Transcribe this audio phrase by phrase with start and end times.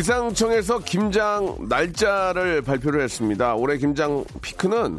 [0.00, 3.54] 기상청에서 김장 날짜를 발표를 했습니다.
[3.54, 4.98] 올해 김장 피크는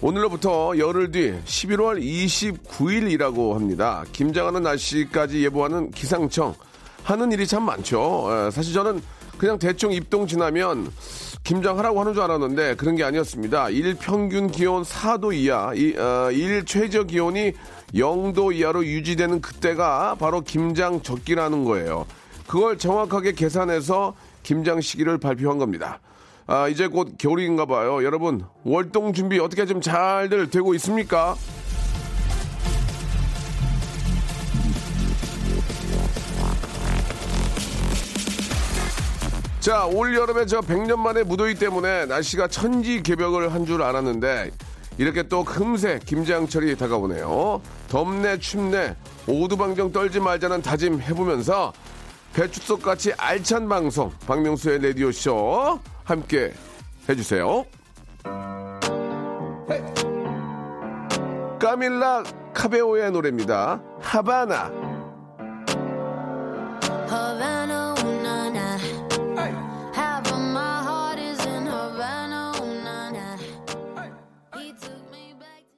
[0.00, 4.04] 오늘로부터 열흘 뒤 11월 29일이라고 합니다.
[4.12, 6.54] 김장하는 날씨까지 예보하는 기상청
[7.02, 8.28] 하는 일이 참 많죠.
[8.30, 9.02] 에, 사실 저는
[9.38, 10.88] 그냥 대충 입동 지나면
[11.42, 13.70] 김장하라고 하는 줄 알았는데 그런 게 아니었습니다.
[13.70, 17.54] 일 평균 기온 4도 이하, 이, 어, 일 최저 기온이
[17.92, 22.06] 0도 이하로 유지되는 그때가 바로 김장 적기라는 거예요.
[22.48, 26.00] 그걸 정확하게 계산해서 김장 시기를 발표한 겁니다.
[26.46, 28.02] 아, 이제 곧 겨울인가 봐요.
[28.02, 31.36] 여러분, 월동 준비 어떻게 좀 잘들 되고 있습니까?
[39.60, 44.50] 자, 올 여름에 저 100년 만에 무더위 때문에 날씨가 천지 개벽을 한 줄 알았는데
[44.96, 47.60] 이렇게 또 금세 김장철이 다가오네요.
[47.88, 51.72] 덥네 춥네 오두방정 떨지 말자는 다짐 해보면서
[52.32, 56.52] 배추속 같이 알찬 방송 박명수의 라디오 쇼 함께
[57.08, 57.64] 해주세요.
[61.58, 62.22] 까밀라
[62.54, 63.82] 카베오의 노래입니다.
[64.00, 64.70] 하바나.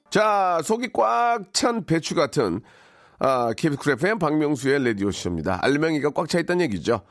[0.09, 2.61] 자, 속이 꽉 찬 배추 같은
[3.23, 5.59] 아, KBS 쿨 FM 박명수의 라디오쇼입니다.
[5.61, 7.01] 알맹이가 꽉 차 있다는 얘기죠.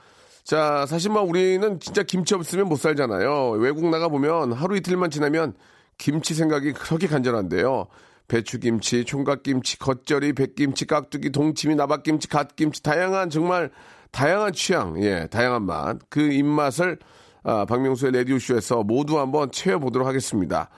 [0.42, 3.50] 자, 사실 뭐 우리는 진짜 김치 없으면 못 살잖아요.
[3.50, 5.54] 외국 나가 보면 하루 이틀만 지나면
[5.98, 7.86] 김치 생각이 그렇게 간절한데요.
[8.26, 13.70] 배추김치, 총각김치, 겉절이, 백김치, 깍두기, 동치미, 나박김치, 갓김치, 다양한 정말
[14.10, 15.96] 다양한 취향, 예, 다양한 맛.
[16.08, 16.98] 그 입맛을
[17.44, 20.70] 아, 박명수의 라디오쇼에서 모두 한번 채워보도록 하겠습니다.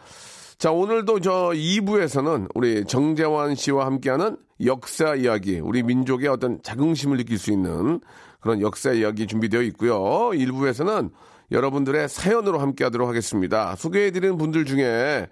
[0.62, 7.36] 자, 오늘도 저 2부에서는 우리 정재환 씨와 함께하는 역사 이야기, 우리 민족의 어떤 자긍심을 느낄
[7.36, 7.98] 수 있는
[8.38, 9.98] 그런 역사 이야기 준비되어 있고요.
[10.30, 11.10] 1부에서는
[11.50, 13.74] 여러분들의 사연으로 함께 하도록 하겠습니다.
[13.74, 15.26] 소개해드리는 분들 중에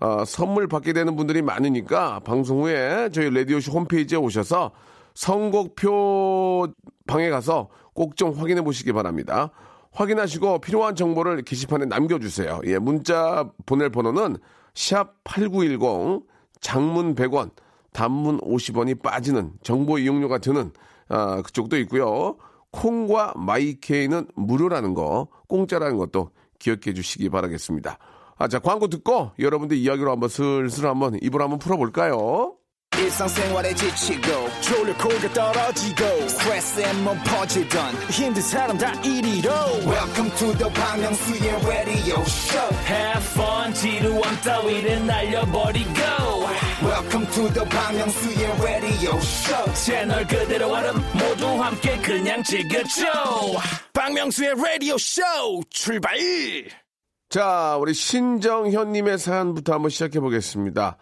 [0.00, 4.72] 어, 선물 받게 되는 분들이 많으니까 방송 후에 저희 라디오쇼 홈페이지에 오셔서
[5.14, 6.68] 선곡표
[7.06, 9.50] 방에 가서 꼭 좀 확인해 보시기 바랍니다.
[9.92, 12.60] 확인하시고 필요한 정보를 게시판에 남겨주세요.
[12.66, 14.36] 예, 문자 보낼 번호는
[14.74, 16.26] 샵 8910
[16.60, 17.50] 장문 100원,
[17.92, 20.72] 단문 50원이 빠지는 정보 이용료가 드는
[21.08, 22.36] 아, 그쪽도 있고요.
[22.70, 27.98] 콩과 마이케이는 무료라는 거, 공짜라는 것도 기억해 주시기 바라겠습니다.
[28.36, 32.56] 아, 자, 광고 듣고 여러분들 이야기로 한번 슬슬 한번 입을 한번 풀어볼까요?
[32.98, 39.50] 일상생활에 지치고, 졸려 코가 떨어지고, 스트레스에 몸 퍼지던, 힘든 사람 다 이리로.
[39.86, 46.00] welcome to the Bang Myung-soo's radio show Have fun, 지루함 따위를 날려버리고.
[46.82, 53.04] welcome to the Bang Myung-soo's radio show 채널 그대로 얼음 모두 함께 그냥 즐겨줘.
[53.92, 55.22] 박명수의 라디오 쇼
[55.70, 56.16] 출발
[57.30, 60.96] 자, 우리 신정현님의 사연부터 한번 시작해 보겠습니다.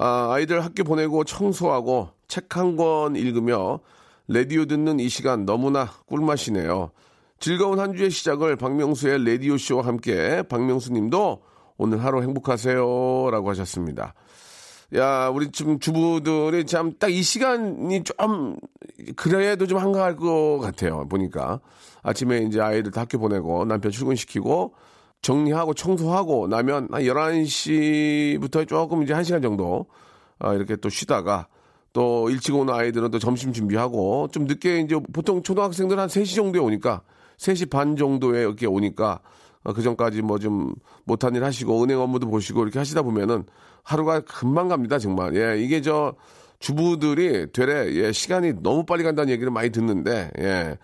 [0.00, 3.80] 아, 아이들 학교 보내고 청소하고 책 한 권 읽으며
[4.28, 6.90] 라디오 듣는 이 시간 너무나 꿀맛이네요.
[7.40, 11.42] 즐거운 한 주의 시작을 박명수의 라디오 쇼와 함께 박명수 님도
[11.78, 13.30] 오늘 하루 행복하세요.
[13.30, 14.14] 라고 하셨습니다.
[14.94, 18.56] 야, 우리 지금 주부들이 참 딱 이 시간이 좀
[19.16, 21.06] 그래도 좀 한가할 것 같아요.
[21.08, 21.60] 보니까
[22.02, 24.74] 아침에 이제 아이들 다 학교 보내고 남편 출근시키고
[25.22, 29.86] 정리하고 청소하고 나면 한 11시부터 조금 이제 1시간 정도
[30.38, 31.48] 아, 이렇게 또 쉬다가
[31.92, 36.60] 또 일찍 오는 아이들은 또 점심 준비하고 좀 늦게 이제 보통 초등학생들 한 3시 정도에
[36.60, 37.02] 오니까
[37.38, 39.20] 3시 반 정도에 이렇게 오니까
[39.64, 40.74] 어, 그 전까지 뭐 좀
[41.04, 43.44] 못한 일 하시고 은행 업무도 보시고 이렇게 하시다 보면은
[43.82, 45.34] 하루가 금방 갑니다 정말.
[45.34, 46.14] 예 이게 저
[46.60, 50.78] 주부들이 되레 예 시간이 너무 빨리 간다는 얘기를 많이 듣는데 예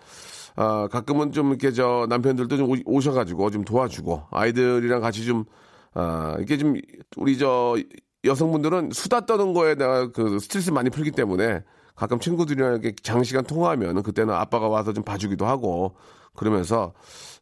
[0.55, 5.45] 아, 가끔은 좀 이렇게 저 남편들도 좀 오- 오셔가지고 좀 도와주고 아이들이랑 같이 좀,
[5.93, 6.75] 아, 이게 좀
[7.17, 7.75] 우리 저
[8.23, 11.61] 여성분들은 수다 떠는 거에 내가 그 스트레스 많이 풀기 때문에
[11.95, 15.95] 가끔 친구들이랑 이렇게 장시간 통화하면 그때는 아빠가 와서 좀 봐주기도 하고
[16.35, 16.93] 그러면서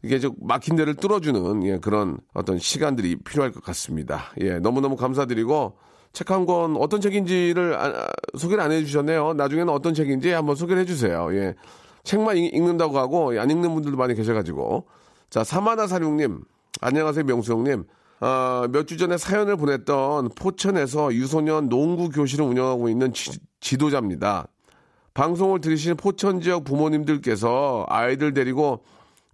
[0.03, 4.25] 이게 좀 막힌 데를 뚫어주는 예, 그런 어떤 시간들이 필요할 것 같습니다.
[4.41, 5.77] 예, 너무너무 감사드리고
[6.11, 8.07] 책 한 권 어떤 책인지를 아, 아,
[8.37, 9.33] 소개를 안 해주셨네요.
[9.33, 11.29] 나중에는 어떤 책인지 한번 소개를 해주세요.
[11.33, 11.55] 예.
[12.03, 14.85] 책만 읽, 읽는다고 하고 안 읽는 분들도 많이 계셔가지고
[15.29, 16.41] 자 사마나 사룡님
[16.81, 17.85] 안녕하세요 명수 형님
[18.19, 24.47] 아, 몇 주 전에 사연을 보냈던 포천에서 유소년 농구 교실을 운영하고 있는 지, 지도자입니다.
[25.13, 28.85] 방송을 들으시는 포천 지역 부모님들께서 아이들 데리고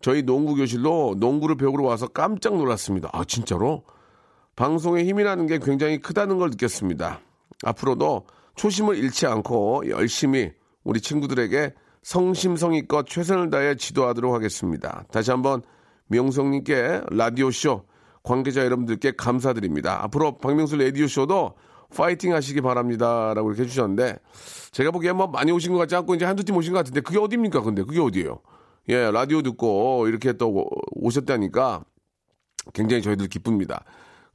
[0.02, 3.10] 저희 농구 교실로 농구를 배우러 와서 깜짝 놀랐습니다.
[3.14, 3.84] 아, 진짜로?
[4.56, 7.20] 방송의 힘이라는 게 굉장히 크다는 걸 느꼈습니다.
[7.64, 8.26] 앞으로도
[8.56, 10.52] 초심을 잃지 않고 열심히
[10.84, 15.06] 우리 친구들에게 성심성의껏 최선을 다해 지도하도록 하겠습니다.
[15.12, 15.62] 다시 한번
[16.08, 17.84] 명성님께 라디오쇼
[18.24, 20.04] 관계자 여러분들께 감사드립니다.
[20.04, 21.54] 앞으로 박명수 라디오쇼도
[21.96, 23.34] 파이팅 하시기 바랍니다.
[23.34, 24.18] 라고 이렇게 해주셨는데,
[24.72, 27.18] 제가 보기엔 뭐 많이 오신 것 같지 않고 이제 한두 팀 오신 것 같은데, 그게
[27.18, 27.62] 어딥니까?
[27.62, 28.40] 근데 그게 어디예요?
[28.90, 31.84] 예, 라디오 듣고 이렇게 또 오셨다니까
[32.74, 33.84] 굉장히 저희들 기쁩니다.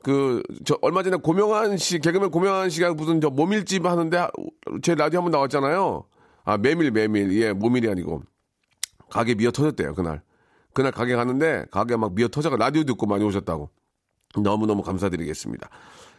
[0.02, 4.26] 그, 저, 얼마 전에 고명한 씨, 개그맨 고명한 씨가 무슨 저 모밀집 하는데
[4.82, 6.04] 제 라디오 한번 나왔잖아요.
[6.44, 7.32] 아, 메밀, 메밀.
[7.40, 8.22] 예, 모밀이 아니고.
[9.10, 10.22] 가게 미어 터졌대요, 그날.
[10.72, 13.70] 그날 가게 가는데 가게 막 미어 터져가 라디오 듣고 많이 오셨다고.
[14.42, 15.68] 너무너무 감사드리겠습니다.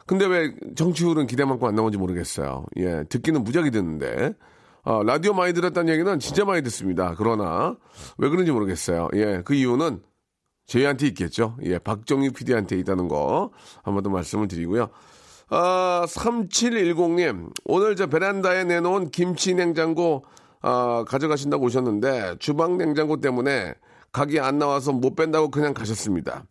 [0.07, 2.65] 근데 왜 정치율은 기대만큼 안 나온지 모르겠어요.
[2.77, 4.33] 예, 듣기는 무작위 듣는데.
[4.83, 7.15] 아, 라디오 많이 들었다는 얘기는 진짜 많이 듣습니다.
[7.17, 7.75] 그러나
[8.19, 9.09] 왜 그런지 모르겠어요.
[9.15, 10.01] 예, 그 이유는
[10.67, 11.57] 저희한테 있겠죠.
[11.63, 13.51] 예, 박정희 PD한테 있다는 거
[13.83, 14.89] 한 번 더 말씀을 드리고요.
[15.49, 20.23] 아, 3710님, 오늘 저 베란다에 내놓은 김치 냉장고
[20.61, 23.75] 아, 가져가신다고 오셨는데 주방 냉장고 때문에
[24.11, 26.45] 가게 안 나와서 못 뺀다고 그냥 가셨습니다.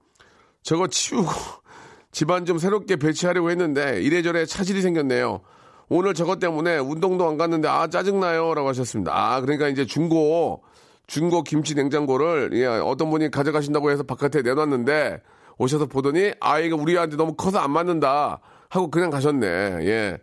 [0.62, 1.30] 저거 치우고
[2.12, 5.40] 집안 좀 새롭게 배치하려고 했는데 이래저래 차질이 생겼네요.
[5.88, 9.12] 오늘 저것 때문에 운동도 안 갔는데 아 짜증나요 라고 하셨습니다.
[9.14, 10.62] 아 그러니까 이제 중고
[11.06, 15.20] 중고 김치 냉장고를 예, 어떤 분이 가져가신다고 해서 바깥에 내놨는데
[15.58, 18.40] 오셔서 보더니 아 이거 우리한테 너무 커서 안 맞는다
[18.74, 19.46] 하고 그냥 가셨네.
[19.86, 20.18] 예.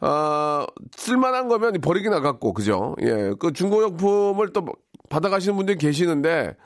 [0.00, 0.66] 아,
[0.96, 2.96] 쓸만한 거면 버리긴 아깝고, 그죠?
[3.00, 3.32] 예.
[3.38, 4.66] 그 중고용품을 또
[5.08, 6.56] 받아가시는 분들이 계시는데,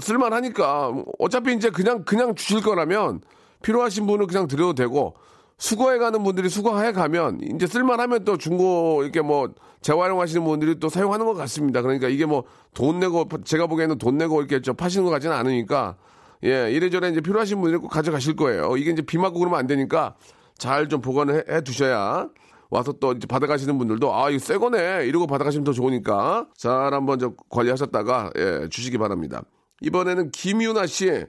[0.00, 3.20] 쓸만하니까, 어차피 이제 그냥, 그냥 주실 거라면,
[3.62, 5.14] 필요하신 분은 그냥 드려도 되고,
[5.58, 9.48] 수거해 가는 분들이 수거해 가면, 이제 쓸만하면 또 중고, 이렇게 뭐,
[9.80, 11.82] 재활용하시는 분들이 또 사용하는 것 같습니다.
[11.82, 12.42] 그러니까 이게 뭐,
[12.74, 15.96] 돈 내고, 제가 보기에는 돈 내고 이렇게 좀 파시는 것 같지는 않으니까,
[16.44, 18.76] 예, 이래저래 이제 필요하신 분들이 꼭 가져가실 거예요.
[18.76, 20.16] 이게 이제 비 맞고 그러면 안 되니까,
[20.58, 22.28] 잘 좀 보관을 해, 해 두셔야
[22.70, 27.18] 와서 또 이제 받아가시는 분들도 아 이거 새 거네 이러고 받아가시면 더 좋으니까 잘 한번
[27.18, 29.42] 좀 관리하셨다가 예, 주시기 바랍니다.
[29.82, 31.26] 이번에는 김유나 씨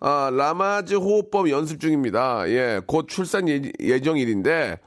[0.00, 2.48] 아, 라마즈 호흡법 연습 중입니다.
[2.48, 4.80] 예, 곧 출산 예, 예정일인데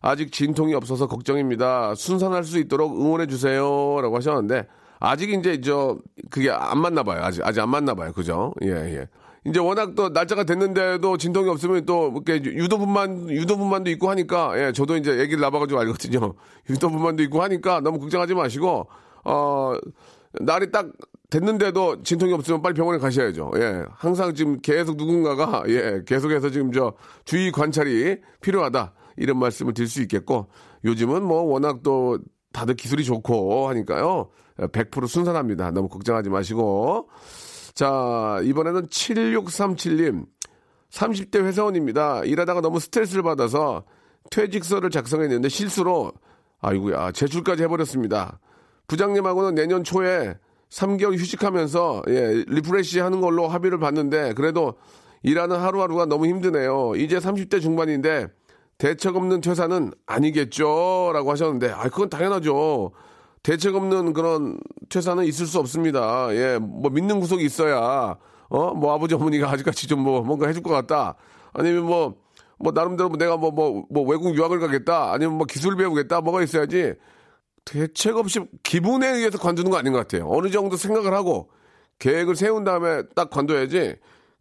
[0.00, 1.94] 아직 진통이 없어서 걱정입니다.
[1.94, 4.66] 순산할 수 있도록 응원해 주세요라고 하셨는데
[4.98, 5.98] 아직 이제 저
[6.30, 7.22] 그게 안 맞나 봐요.
[7.22, 8.12] 아직 아직 안 맞나 봐요.
[8.12, 8.54] 그죠?
[8.62, 9.08] 예, 예.
[9.44, 14.96] 이제 워낙 또 날짜가 됐는데도 진통이 없으면 또 이렇게 유도분만 유도분만도 있고 하니까 예 저도
[14.96, 16.34] 이제 얘기를 나봐가지고 알거든요.
[16.70, 18.86] 유도분만도 있고 하니까 너무 걱정하지 마시고
[19.24, 19.74] 어
[20.40, 20.92] 날이 딱
[21.30, 23.50] 됐는데도 진통이 없으면 빨리 병원에 가셔야죠.
[23.56, 26.92] 예 항상 지금 계속 누군가가 예 계속해서 지금 저
[27.24, 28.94] 주의 관찰이 필요하다.
[29.16, 30.48] 이런 말씀을 드릴 수 있겠고
[30.84, 32.18] 요즘은 뭐 워낙 또
[32.52, 34.30] 다들 기술이 좋고 하니까요.
[34.56, 35.70] 100% 순산합니다.
[35.72, 37.08] 너무 걱정하지 마시고
[37.74, 40.26] 자, 이번에는 7637님.
[40.90, 42.22] 30대 회사원입니다.
[42.24, 43.84] 일하다가 너무 스트레스를 받아서
[44.30, 46.12] 퇴직서를 작성했는데 실수로,
[46.60, 48.38] 아이고야, 제출까지 해버렸습니다.
[48.88, 50.36] 부장님하고는 내년 초에
[50.68, 54.74] 3개월 휴직하면서, 예, refresh 하는 걸로 합의를 봤는데, 그래도
[55.22, 56.94] 일하는 하루하루가 너무 힘드네요.
[56.96, 58.28] 이제 30대 중반인데,
[58.78, 61.10] 대책 없는 퇴사는 아니겠죠?
[61.12, 62.92] 라고 하셨는데, 아, 그건 당연하죠.
[63.42, 64.58] 대책 없는 그런
[64.88, 66.28] 퇴사는 있을 수 없습니다.
[66.34, 68.16] 예, 뭐 믿는 구석이 있어야
[68.48, 71.16] 어, 뭐 아버지 어머니가 아직까지 좀 뭐 뭔가 해줄 것 같다.
[71.52, 72.14] 아니면 뭐,
[72.58, 75.12] 뭐 나름대로 내가 뭐, 뭐, 뭐 외국 유학을 가겠다.
[75.12, 76.20] 아니면 뭐 기술 배우겠다.
[76.20, 76.94] 뭐가 있어야지
[77.64, 80.28] 대책 없이 기분에 의해서 관두는 거 아닌 것 같아요.
[80.28, 81.50] 어느 정도 생각을 하고
[81.98, 83.96] 계획을 세운 다음에 딱 관둬야지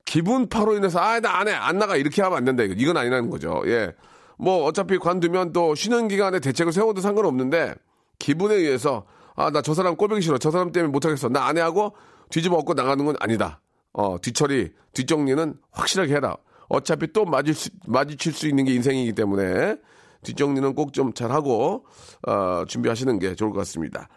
[0.05, 1.53] 기분파로 인해서 아, 나 안 해.
[1.53, 1.95] 안 나가.
[1.95, 2.63] 이렇게 하면 안 된다.
[2.63, 3.61] 이건 아니라는 거죠.
[3.65, 3.93] 예.
[4.37, 7.75] 뭐 어차피 관두면 또 쉬는 기간에 대책을 세워도 상관없는데
[8.21, 10.37] 기분에 의해서 아 나 저 사람 꼴보기 싫어.
[10.37, 11.29] 저 사람 때문에 못하겠어.
[11.29, 11.93] 나안해 하고
[12.29, 13.61] 뒤집어 엎고 나가는 건 아니다.
[13.93, 16.37] 어 뒤처리 뒷정리는 확실하게 해라.
[16.69, 19.75] 어차피 또 수, 마주칠 수 있는 게 인생이기 때문에
[20.23, 21.85] 뒷정리는 꼭 좀 잘하고
[22.27, 24.07] 어, 준비하시는 게 좋을 것 같습니다.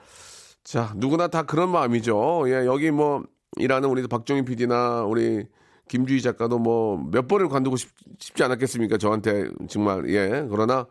[0.63, 2.45] 자 누구나 다 그런 마음이죠.
[2.49, 3.23] 예 여기 뭐
[3.57, 5.47] 일하는 우리 박정희 PD나 우리
[5.89, 8.99] 김주희 작가도 뭐 몇 번을 관두고 싶, 지 않았겠습니까?
[8.99, 10.09] 저한테 정말.
[10.11, 10.87] 예 그러나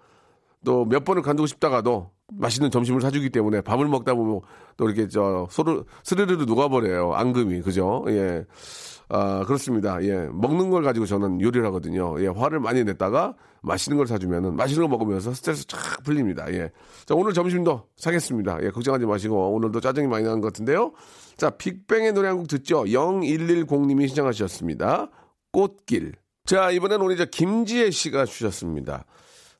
[0.65, 4.41] 또 몇 번을 간두고 싶다가도 맛있는 점심을 사주기 때문에 밥을 먹다 보면
[4.77, 8.03] 또 이렇게 저 소르 스르르르 녹아버려요 앙금이 그죠?
[8.09, 8.45] 예.
[9.09, 10.01] 아 그렇습니다.
[10.03, 12.19] 예 먹는 걸 가지고 저는 요리를 하거든요.
[12.23, 16.51] 예 화를 많이 냈다가 맛있는 걸 사주면은 맛있는 거 먹으면서 스트레스 쫙 풀립니다.
[16.53, 16.71] 예.
[17.05, 18.63] 자 오늘 점심도 사겠습니다.
[18.63, 20.93] 예 걱정하지 마시고 오늘도 짜증이 많이 나는 것 같은데요.
[21.37, 22.83] 자 빅뱅의 노래 한 곡 듣죠.
[22.85, 25.09] 0110님이 신청하셨습니다.
[25.51, 26.13] 꽃길.
[26.45, 29.05] 자 이번엔 우리 저 김지혜 씨가 주셨습니다.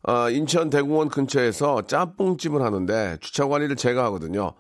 [0.04, 4.54] 아, 인천 대공원 근처에서 짬뽕집을 하는데 주차 관리를 제가 하거든요.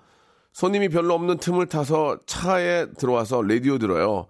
[0.53, 4.27] 손님이 별로 없는 틈을 타서 차에 들어와서 라디오 들어요.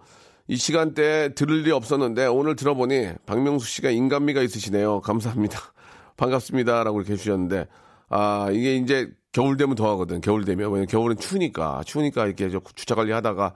[0.47, 5.01] 이 시간대에 들을 일이 없었는데 오늘 들어보니 박명수 씨가 인간미가 있으시네요.
[5.01, 5.59] 감사합니다.
[6.17, 6.83] 반갑습니다.
[6.83, 7.67] 라고 이렇게 해주셨는데,
[8.09, 10.21] 아, 이게 이제 겨울 되면 더 하거든.
[10.21, 10.67] 겨울 되면.
[10.67, 11.83] 왜냐면 겨울은 추우니까.
[11.85, 13.53] 추우니까 이렇게 저 주차 관리 하다가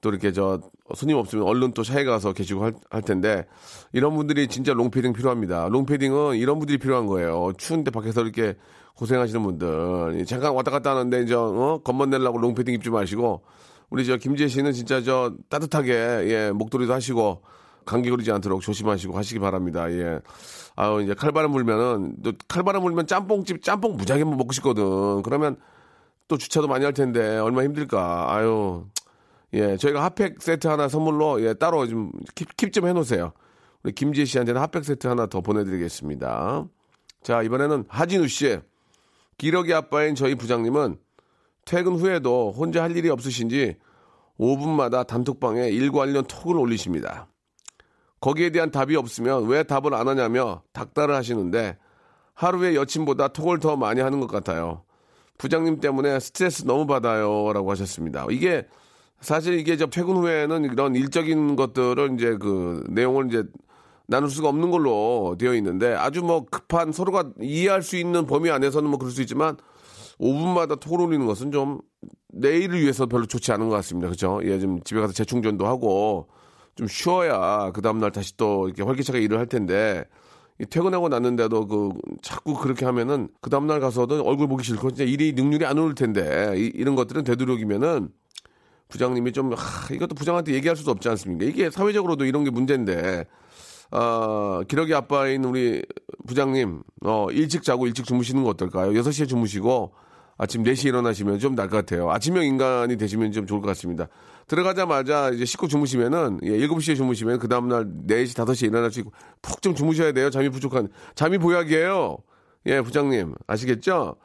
[0.00, 0.60] 또 이렇게 저
[0.94, 3.46] 손님 없으면 얼른 또 차에 가서 계시고 할, 할 텐데
[3.92, 5.68] 이런 분들이 진짜 롱패딩 필요합니다.
[5.68, 7.52] 롱패딩은 이런 분들이 필요한 거예요.
[7.58, 8.56] 추운데 밖에서 이렇게
[8.96, 11.80] 고생하시는 분들 잠깐 왔다 갔다 하는데 이제 어?
[11.82, 13.42] 겉멋 내려고 롱패딩 입지 마시고
[13.90, 17.42] 우리 저 김재 씨는 진짜 저 따뜻하게 예 목도리도 하시고
[17.84, 19.90] 감기 걸리지 않도록 조심하시고 하시기 바랍니다.
[19.90, 20.20] 예.
[20.76, 25.22] 아유 이제 칼바람 불면은 또 칼바람 불면 짬뽕집 짬뽕 무지하게 먹고 싶거든.
[25.22, 25.56] 그러면
[26.28, 28.34] 또 주차도 많이 할 텐데 얼마나 힘들까.
[28.34, 28.86] 아유
[29.54, 33.32] 예, 저희가 핫팩 세트 하나 선물로 예, 따로 좀 킵 좀 해놓으세요.
[33.82, 36.66] 우리 김지혜 씨한테는 핫팩 세트 하나 더 보내드리겠습니다.
[37.22, 38.58] 자, 이번에는 하진우 씨.
[39.38, 40.98] 기러기 아빠인 저희 부장님은
[41.64, 43.76] 퇴근 후에도 혼자 할 일이 없으신지
[44.38, 47.28] 5분마다 단톡방에 일 관련 톡을 올리십니다.
[48.20, 51.76] 거기에 대한 답이 없으면 왜 답을 안 하냐며 닥달을 하시는데
[52.34, 54.84] 하루에 여친보다 톡을 더 많이 하는 것 같아요.
[55.38, 57.52] 부장님 때문에 스트레스 너무 받아요.
[57.52, 58.26] 라고 하셨습니다.
[58.30, 58.66] 이게
[59.22, 63.44] 사실 이게 저 퇴근 후에는 이런 일적인 것들을 이제 그 내용을 이제
[64.06, 68.88] 나눌 수가 없는 걸로 되어 있는데 아주 뭐 급한 서로가 이해할 수 있는 범위 안에서는
[68.90, 69.56] 뭐 그럴 수 있지만
[70.20, 71.80] 5분마다 톡을 올리는 것은 좀
[72.28, 74.08] 내일을 위해서 별로 좋지 않은 것 같습니다.
[74.08, 74.40] 그죠?
[74.44, 76.28] 예, 좀 집에 가서 재충전도 하고
[76.74, 80.04] 좀 쉬어야 그 다음날 다시 또 이렇게 활기차게 일을 할 텐데
[80.60, 81.90] 이 퇴근하고 났는데도 그
[82.22, 86.54] 자꾸 그렇게 하면은 그 다음날 가서도 얼굴 보기 싫고 진짜 일이 능률이 안 오를 텐데
[86.56, 88.10] 이, 이런 것들은 되도록이면은
[88.92, 91.46] 부장님이 좀 하, 이것도 부장한테 얘기할 수도 없지 않습니까?
[91.46, 93.24] 이게 사회적으로도 이런 게 문제인데
[93.90, 95.82] 어, 기러기 아빠인 우리
[96.26, 98.92] 부장님 어, 일찍 자고 일찍 주무시는 거 어떨까요?
[98.92, 99.94] 6시에 주무시고
[100.36, 102.10] 아침 4시에 일어나시면 좀날것 같아요.
[102.10, 104.08] 아침형 인간이 되시면 좀 좋을 것 같습니다.
[104.46, 109.62] 들어가자마자 이제 씻고 주무시면은 예, 7시에 주무시면 그 다음날 4시, 5시에 일어날 수 있고 푹
[109.62, 110.28] 좀 주무셔야 돼요.
[110.28, 112.18] 잠이 부족한 잠이 보약이에요.
[112.66, 114.16] 예, 부장님 아시겠죠?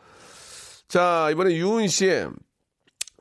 [0.90, 2.26] 자, 이번에 유은 씨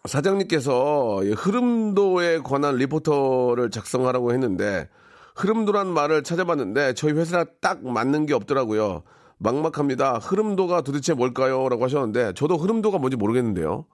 [0.07, 4.89] 사장님께서 흐름도에 관한 리포터를 작성하라고 했는데
[5.37, 9.03] 흐름도란 말을 찾아봤는데 저희 회사랑 딱 맞는 게 없더라고요.
[9.39, 10.19] 막막합니다.
[10.19, 11.69] 흐름도가 도대체 뭘까요?
[11.69, 13.85] 라고 하셨는데 저도 흐름도가 뭔지 모르겠는데요.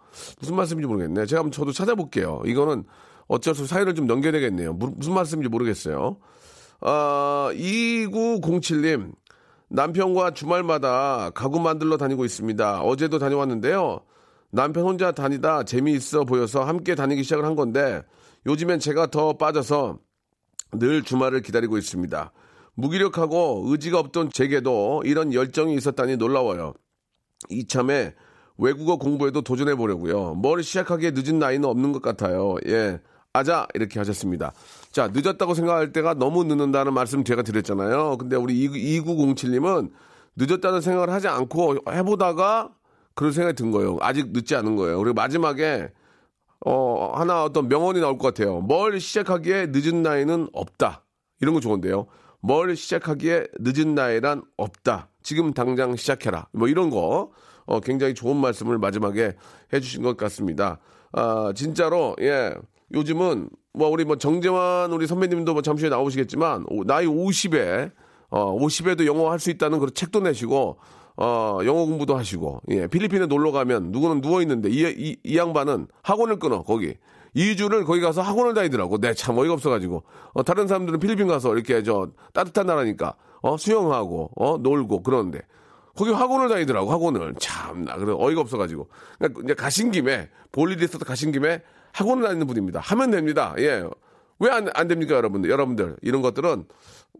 [0.41, 1.27] 무슨 말씀인지 모르겠네.
[1.27, 2.43] 제가 한번 저도 찾아볼게요.
[2.47, 2.85] 이거는
[3.27, 4.75] 어쩔 수 없이 사연을 좀 넘겨야 되겠네요.
[4.75, 6.17] 무, 무슨 말씀인지 모르겠어요.
[6.81, 9.13] 아, 2907님.
[9.69, 12.83] 남편과 주말마다 가구 만들러 다니고 있습니다.
[12.83, 14.01] 어제도 다녀왔는데요.
[14.53, 18.03] 남편 혼자 다니다 재미있어 보여서 함께 다니기 시작을 한 건데
[18.47, 19.99] 요즘엔 제가 더 빠져서
[20.73, 22.33] 늘 주말을 기다리고 있습니다.
[22.75, 26.75] 무기력하고 의지가 없던 제게도 이런 열정이 있었다니 놀라워요.
[27.49, 28.15] 이참에
[28.59, 30.35] 외국어 공부에도 도전해 보려고요.
[30.35, 32.57] 뭘 시작하기에 늦은 나이는 없는 것 같아요.
[32.67, 33.01] 예.
[33.33, 34.53] 아자 이렇게 하셨습니다.
[34.91, 38.19] 자 늦었다고 생각할 때가 너무 늦는다는 말씀 제가 드렸잖아요.
[38.19, 39.91] 근데 우리 2907님은
[40.37, 42.71] 늦었다는 생각을 하지 않고 해보다가
[43.15, 43.97] 그런 생각이 든 거예요.
[44.01, 44.99] 아직 늦지 않은 거예요.
[44.99, 45.91] 그리고 마지막에
[46.65, 48.61] 어 하나 어떤 명언이 나올 것 같아요.
[48.61, 51.05] 뭘 시작하기에 늦은 나이는 없다.
[51.41, 52.07] 이런 거 좋은데요.
[52.41, 55.09] 뭘 시작하기에 늦은 나이란 없다.
[55.23, 56.49] 지금 당장 시작해라.
[56.53, 57.31] 뭐 이런 거
[57.67, 59.35] 어, 굉장히 좋은 말씀을 마지막에
[59.73, 60.79] 해주신 것 같습니다.
[61.13, 62.55] 아 진짜로 예
[62.95, 67.91] 요즘은 뭐 우리 뭐 정재환 우리 선배님도 뭐 잠시 후에 나오시겠지만 오- 나이 50에
[68.31, 70.79] 어 50에도 영어 할 수 있다는 그런 책도 내시고
[71.23, 75.87] 어 영어 공부도 하시고 예 필리핀에 놀러 가면 누구는 누워 있는데 이, 이, 이 양반은
[76.03, 76.95] 학원을 끊어 거기
[77.37, 78.99] 2주를 거기 가서 학원을 다니더라고.
[78.99, 80.03] 내참 어이가 없어가지고.
[80.35, 85.41] 어, 다른 사람들은 필리핀 가서 이렇게 저 따뜻한 나라니까 어 수영하고 어 놀고 그러는데
[85.97, 88.89] 거기 학원을 다니더라고 학원을 참나 그래 어이가 없어가지고
[89.19, 91.63] 그러니까 가신 김에 볼 일이 있어서 가신 김에
[91.93, 92.81] 학원을 다니는 분입니다.
[92.81, 93.55] 하면 됩니다.
[93.59, 93.85] 예.
[94.41, 95.49] 왜 안 안 됩니까, 여러분들?
[95.51, 96.65] 여러분들 이런 것들은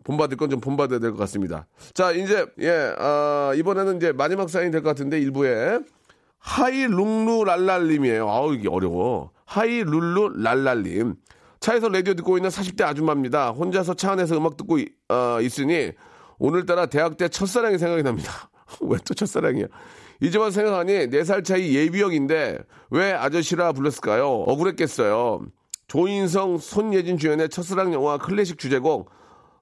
[0.05, 1.67] 본받을 건 좀 본받아야 될 것 같습니다.
[1.95, 5.79] 자, 이제 예, 아, 이번에는 이제 마지막 사연이 될 것 같은데 일부에
[6.39, 8.29] 하이 룽루 랄랄님이에요.
[8.29, 9.31] 아우 이게 어려워.
[9.45, 11.15] 하이 룰루 랄랄님.
[11.61, 13.51] 차에서 라디오 듣고 있는 40대 아줌마입니다.
[13.51, 15.93] 혼자서 차 안에서 음악 듣고 이- 어, 있으니
[16.39, 18.51] 오늘따라 대학 때 첫사랑이 생각이 납니다.
[18.83, 19.67] 왜 또 첫사랑이야?
[20.21, 22.59] 이제만 생각하니 4살 차이 예비역인데
[22.91, 24.27] 왜 아저씨라 불렀을까요?
[24.29, 25.43] 억울했겠어요.
[25.87, 29.11] 조인성, 손예진 주연의 첫사랑 영화 클래식 주제곡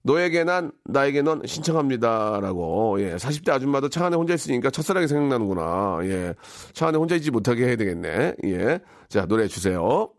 [0.02, 3.00] 너에게 난 나에게 넌 신청합니다라고.
[3.00, 5.98] 예 40대 아줌마도 차 안에 혼자 있으니까 첫사랑이 생각나는구나.
[6.04, 8.34] 예차 안에 혼자 있지 못하게 해야 되겠네.
[8.44, 10.10] 예자 노래 주세요.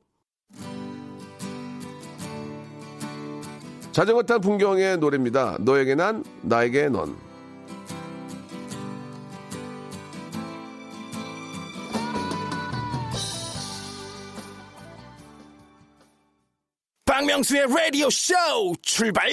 [3.91, 5.57] 자전거 탄 풍경의 노래입니다.
[5.59, 7.15] 너에게 난 나에게 넌
[17.21, 18.33] 박명수의 라디오 쇼
[18.81, 19.29] 출발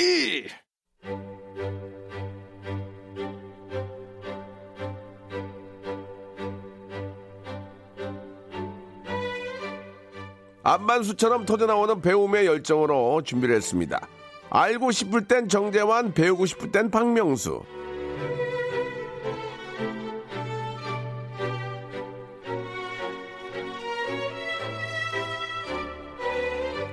[10.62, 14.06] 안만수처럼 터져나오는 배움의 열정으로 준비를 했습니다.
[14.50, 17.62] 알고 싶을 땐 정재환, 배우고 싶을 땐 박명수.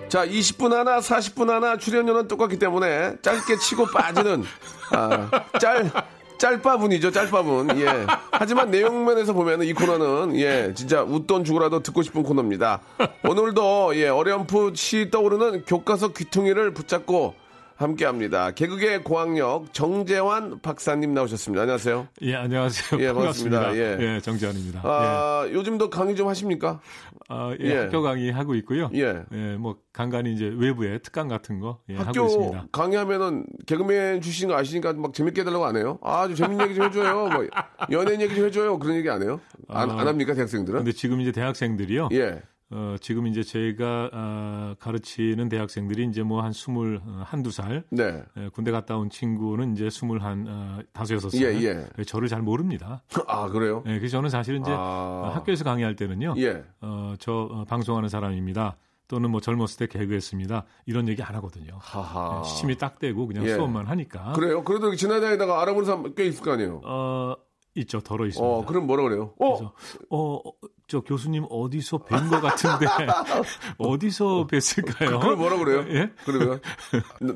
[0.07, 4.43] 자, 20분 하나, 40분 하나 출연료는 똑같기 때문에 짧게 치고 빠지는
[4.91, 5.91] 아, 짤
[6.37, 7.79] 짤바분이죠, 짤바분.
[7.79, 8.05] 예.
[8.31, 12.81] 하지만 내용면에서 보면은 이 코너는 예, 진짜 웃돈 주고라도 듣고 싶은 코너입니다.
[13.27, 17.35] 오늘도 예, 어렴풋이 떠오르는 교과서 귀퉁이를 붙잡고
[17.77, 18.51] 함께 합니다.
[18.51, 21.63] 개그계 고학력 정재환 박사님 나오셨습니다.
[21.63, 22.07] 안녕하세요.
[22.21, 23.01] 예, 안녕하세요.
[23.01, 23.59] 예, 반갑습니다.
[23.59, 24.01] 반갑습니다.
[24.01, 24.15] 예.
[24.15, 24.81] 예, 정재환입니다.
[24.83, 26.79] 아, 요즘도 강의 좀 하십니까?
[27.27, 27.77] 아, 예, 예.
[27.79, 28.89] 학교 강의 하고 있고요.
[28.93, 29.25] 예.
[29.59, 32.67] 뭐 간간히 이제 외부에 특강 같은 거 예, 하고 학교 있습니다.
[32.71, 35.99] 강의하면은 개그맨 출신 거 아시니까 막 재밌게 해달라고 안 해요?
[36.01, 37.27] 아, 주 재밌는 얘기 좀 해줘요.
[37.27, 37.45] 뭐
[37.91, 38.79] 연예인 얘기 좀 해줘요.
[38.79, 39.41] 그런 얘기 안 해요?
[39.67, 40.79] 안, 아, 안 합니까 대학생들은?
[40.79, 42.07] 근데 지금 이제 대학생들이요.
[42.13, 42.41] 예.
[42.71, 48.23] 어, 지금 이제 제가 아, 가르치는 대학생들이 이제 뭐 한 스물 어, 한두 살 네.
[48.37, 51.41] 예, 군대 갔다 온 친구는 이제 스물 한 어, 다섯 여섯 살.
[51.41, 51.87] 예, 예.
[51.97, 53.03] 예, 저를 잘 모릅니다.
[53.27, 53.83] 아 그래요?
[53.85, 54.75] 예, 그래서 저는 사실은 이제 아.
[54.77, 56.33] 어, 학교에서 강의할 때는요.
[56.37, 56.63] 예.
[56.81, 58.77] 어, 저 어, 방송하는 사람입니다.
[59.07, 60.65] 또는 뭐 젊었을 때 개그했습니다.
[60.87, 61.77] 이런 얘기 안 하거든요.
[61.79, 62.41] 하하.
[62.43, 63.53] 예, 시침이 딱 되고 그냥 예.
[63.53, 64.33] 수업만 하니까.
[64.33, 64.63] 그래요?
[64.63, 66.81] 그래도 지나다니다가 알아보는 사람 꽤 있을 거 아니에요?
[66.83, 67.35] 어,
[67.75, 67.99] 있죠.
[67.99, 68.45] 덜어 있습니다.
[68.53, 69.33] 어, 그럼 뭐라 그래요?
[69.39, 69.71] 어,
[70.09, 70.41] 어,
[70.87, 72.85] 저 교수님 어디서 뵌 것 같은데
[73.77, 75.19] 어디서 뵀을까요?
[75.19, 75.85] 그럼 뭐라 그래요?
[75.89, 76.11] 예?
[76.25, 76.59] 그러면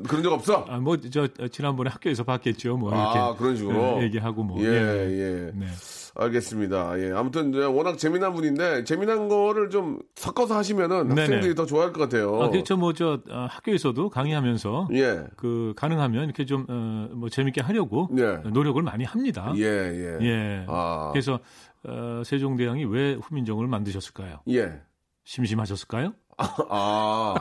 [0.06, 0.64] 그런 적 없어?
[0.68, 2.76] 아, 뭐, 저, 지난번에 학교에서 봤겠죠.
[2.76, 3.18] 뭐, 이렇게.
[3.18, 3.98] 아, 그런 식으로?
[3.98, 4.62] 예, 얘기하고 뭐.
[4.62, 5.50] 예, 예.
[5.54, 5.66] 네.
[6.14, 6.98] 알겠습니다.
[7.00, 7.12] 예.
[7.12, 11.20] 아무튼 이제 워낙 재미난 분인데 재미난 거를 좀 섞어서 하시면은 네네.
[11.20, 12.42] 학생들이 더 좋아할 것 같아요.
[12.42, 12.76] 아, 그렇죠.
[12.76, 14.88] 뭐, 저, 어, 학교에서도 강의하면서.
[14.92, 15.24] 예.
[15.36, 18.08] 그, 가능하면 이렇게 좀, 어, 뭐, 재밌게 하려고.
[18.18, 18.48] 예.
[18.50, 19.52] 노력을 많이 합니다.
[19.56, 20.18] 예, 예.
[20.20, 20.64] 예.
[20.68, 21.10] 아.
[21.12, 21.40] 그래서,
[21.84, 24.40] 어, 세종대왕이 왜 후민정음을 만드셨을까요?
[24.50, 24.80] 예.
[25.24, 26.12] 심심하셨을까요?
[26.68, 27.34] 아.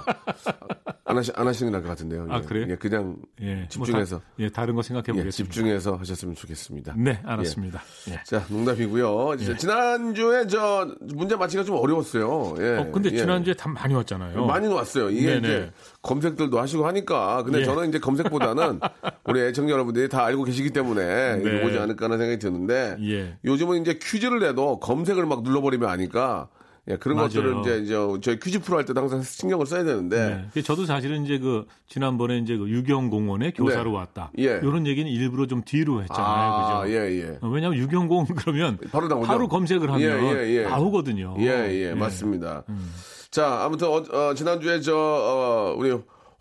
[1.05, 2.27] 안 하시, 안 하시는 것 같은데요.
[2.29, 2.41] 아, 예.
[2.41, 2.67] 그래요?
[2.69, 3.65] 예, 그냥 예.
[3.67, 4.17] 집중해서.
[4.17, 5.53] 뭐 다, 예, 다른 거 생각해 예, 보겠습니다.
[5.53, 6.93] 집중해서 하셨으면 좋겠습니다.
[6.97, 7.81] 네, 알았습니다.
[8.11, 8.21] 예.
[8.25, 9.37] 자, 농담이고요.
[9.57, 12.55] 지난주에 저 문제 맞히기가 좀 어려웠어요.
[12.59, 12.77] 예.
[12.77, 13.17] 어, 근데 예.
[13.17, 14.45] 지난주에 답 많이 왔잖아요.
[14.45, 15.09] 많이 왔어요.
[15.09, 15.39] 이게 네네.
[15.39, 15.71] 이제
[16.03, 17.41] 검색들도 하시고 하니까.
[17.41, 17.65] 근데 예.
[17.65, 18.79] 저는 이제 검색보다는
[19.25, 21.63] 우리 애청자 여러분들이 다 알고 계시기 때문에 네.
[21.63, 23.37] 오지 않을까 하는 생각이 드는데 예.
[23.45, 26.49] 요즘은 이제 퀴즈를 내도 검색을 막 눌러버리면 아니까
[26.89, 27.29] 예, 그런 맞아요.
[27.29, 30.61] 것들을 이제, 이제 저희 퀴즈 프로 할 때도 항상 신경을 써야 되는데 네.
[30.61, 33.97] 저도 사실은 이제 그 지난번에 이제 그 유경공원에 교사로 네.
[33.97, 34.31] 왔다.
[34.39, 34.59] 예.
[34.63, 36.25] 이런 얘기는 일부러 좀 뒤로 했잖아요.
[36.25, 36.93] 아, 그죠?
[36.93, 37.37] 예, 예.
[37.41, 39.47] 어, 왜냐하면 유경공 그러면 바로 나오죠.
[39.47, 40.63] 검색을 하면 예, 예, 예.
[40.63, 41.35] 나오거든요.
[41.39, 42.63] 예, 예, 맞습니다.
[42.69, 42.91] 음.
[43.29, 45.95] 자, 아무튼 어, 어, 지난주에 저 어, 우리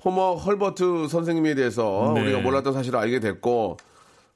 [0.05, 2.23] 호머 헐버트 선생님에 대해서 네.
[2.23, 3.77] 우리가 몰랐던 사실을 알게 됐고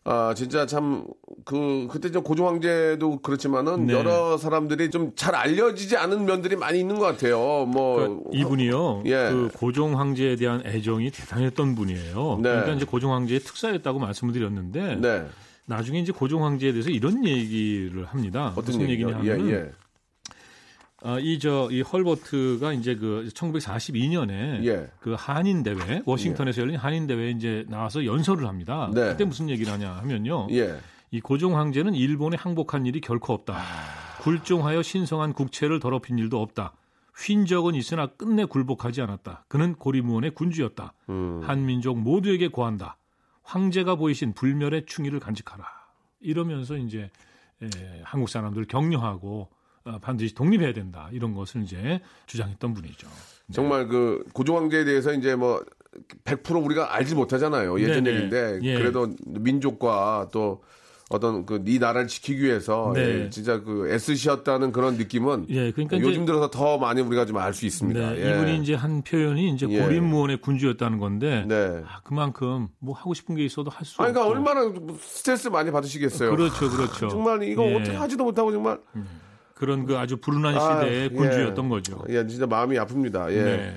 [0.04, 1.04] 아, 진짜 참
[1.44, 3.94] 그 그때 저 고종 황제도 그렇지만은 네.
[3.94, 7.66] 여러 사람들이 좀 잘 알려지지 않은 면들이 많이 있는 것 같아요.
[7.66, 9.02] 뭐 그러니까 이분이요.
[9.06, 9.28] 예.
[9.30, 12.38] 그 고종 황제에 대한 애정이 대단했던 분이에요.
[12.42, 12.48] 네.
[12.48, 15.26] 그러니까 이제 고종 황제의 특사였다고 말씀을 드렸는데 네.
[15.66, 18.52] 나중에 이제 고종 황제에 대해서 이런 얘기를 합니다.
[18.56, 19.08] 어떤 무슨 얘기요?
[19.08, 19.70] 얘기냐면 예, 예.
[21.04, 24.88] 아, 이저 이 헐버트가 이제 그 1942년에 예.
[25.00, 28.90] 그 한인 대회 워싱턴에서 열린 한인 대회에 이제 나와서 연설을 합니다.
[28.94, 29.08] 네.
[29.08, 30.48] 그때 무슨 얘기를 하냐 하면요.
[30.52, 30.78] 예.
[31.10, 33.58] 이 고종 황제는 일본에 항복한 일이 결코 없다.
[34.20, 36.72] 굴종하여 신성한 국채를 더럽힌 일도 없다.
[37.14, 39.44] 휜 적은 있으나 끝내 굴복하지 않았다.
[39.48, 40.94] 그는 고리무원의 군주였다.
[41.10, 41.40] 음.
[41.42, 42.96] 한민족 모두에게 고한다.
[43.42, 45.64] 황제가 보이신 불멸의 충의를 간직하라.
[46.20, 47.10] 이러면서 이제
[47.60, 47.68] 에,
[48.04, 49.61] 한국 사람들 격려하고 어,
[50.00, 51.08] 반드시 독립해야 된다.
[51.12, 53.08] 이런 것을 이제 주장했던 분이죠.
[53.52, 55.62] 정말 그 고종 황제에 대해서 이제 뭐
[56.24, 57.78] 100% 우리가 알지 못하잖아요.
[57.80, 58.16] 예전 네네.
[58.16, 58.74] 얘기인데 예.
[58.78, 60.62] 그래도 민족과 또
[61.10, 63.24] 어떤 그 네 나라를 지키기 위해서 네.
[63.24, 67.52] 예, 진짜 그 애쓰셨다는 그런 느낌은 예, 그러니까 요즘 들어서 더 많이 우리가 좀 알
[67.52, 68.12] 수 있습니다.
[68.12, 68.30] 네, 예.
[68.30, 69.78] 이분이 이제 한 표현이 이제 예.
[69.82, 71.82] 고립무원의 군주였다는 건데 네.
[71.86, 74.50] 아, 그만큼 뭐 하고 싶은 게 있어도 할수 아니, 그러니까 없고.
[74.50, 76.30] 얼마나 스트레스 많이 받으시겠어요.
[76.30, 77.08] 그렇죠, 그렇죠.
[77.10, 77.74] 정말 이거 예.
[77.74, 78.80] 어떻게 하지도 못하고 정말
[79.62, 81.08] 그런 그 아주 불운한 아, 시대의 예.
[81.08, 82.02] 군주였던 거죠.
[82.08, 83.30] 예, 진짜 마음이 아픕니다.
[83.30, 83.42] 예.
[83.44, 83.76] 네.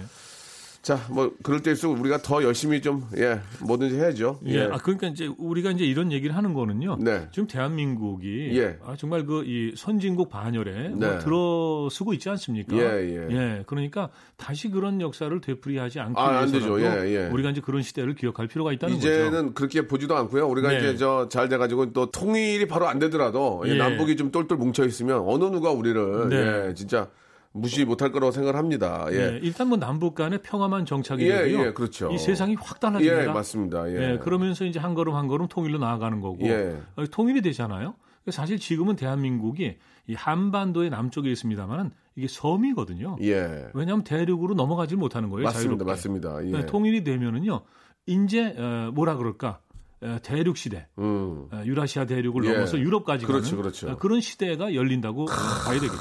[0.85, 4.39] 자, 뭐 그럴 때일수록 우리가 더 열심히 좀 예, 뭐든지 해야죠.
[4.45, 4.65] 예.
[4.65, 6.97] 아 그러니까 이제 우리가 이제 이런 얘기를 하는 거는요.
[6.99, 7.27] 네.
[7.31, 8.77] 지금 대한민국이 예.
[8.85, 11.17] 아, 정말 그 이 선진국 반열에 뭐 네.
[11.17, 12.77] 들어서고 있지 않습니까?
[12.77, 13.63] 예, 예.
[13.65, 16.81] 그러니까 다시 그런 역사를 되풀이하지 않기 아, 위해서라도 되죠.
[16.81, 17.29] 예, 예.
[17.29, 19.07] 우리가 이제 그런 시대를 기억할 필요가 있다는 거죠.
[19.09, 20.47] 이제는 그렇게 보지도 않고요.
[20.47, 20.77] 우리가 네.
[20.77, 23.75] 이제 저 잘 돼 가지고 또 통일이 바로 안 되더라도 이 예.
[23.75, 26.67] 남북이 좀 똘똘 뭉쳐 있으면 어느 누가 우리를 네.
[26.69, 27.07] 예, 진짜
[27.55, 29.07] 무시 못할 거라고 생각을 합니다.
[29.11, 29.39] 예, 예.
[29.41, 31.67] 일단 뭐 남북 간의 평화만 정착이 예, 되고요.
[31.67, 32.11] 예, 그렇죠.
[32.11, 33.23] 이 세상이 확 달라집니다.
[33.23, 33.89] 예, 맞습니다.
[33.89, 34.11] 예.
[34.13, 36.77] 예, 그러면서 이제 한 걸음 한 걸음 통일로 나아가는 거고 예.
[36.95, 37.95] 어, 통일이 되잖아요.
[38.29, 43.17] 사실 지금은 대한민국이 이 한반도의 남쪽에 있습니다만은 이게 섬이거든요.
[43.21, 43.67] 예.
[43.73, 45.45] 왜냐하면 대륙으로 넘어가지 못하는 거예요.
[45.45, 45.85] 맞습니다.
[45.85, 45.85] 자유롭게.
[45.85, 46.45] 맞습니다.
[46.45, 46.51] 예.
[46.51, 47.61] 네, 통일이 되면은요,
[48.05, 49.59] 이제 어, 뭐라 그럴까
[50.01, 51.47] 어, 대륙 시대, 음.
[51.51, 52.53] 어, 유라시아 대륙을 예.
[52.53, 53.91] 넘어서 유럽까지 그렇죠, 가는 그렇죠.
[53.91, 55.25] 어, 그런 시대가 열린다고 어,
[55.65, 55.97] 봐야 되겠죠.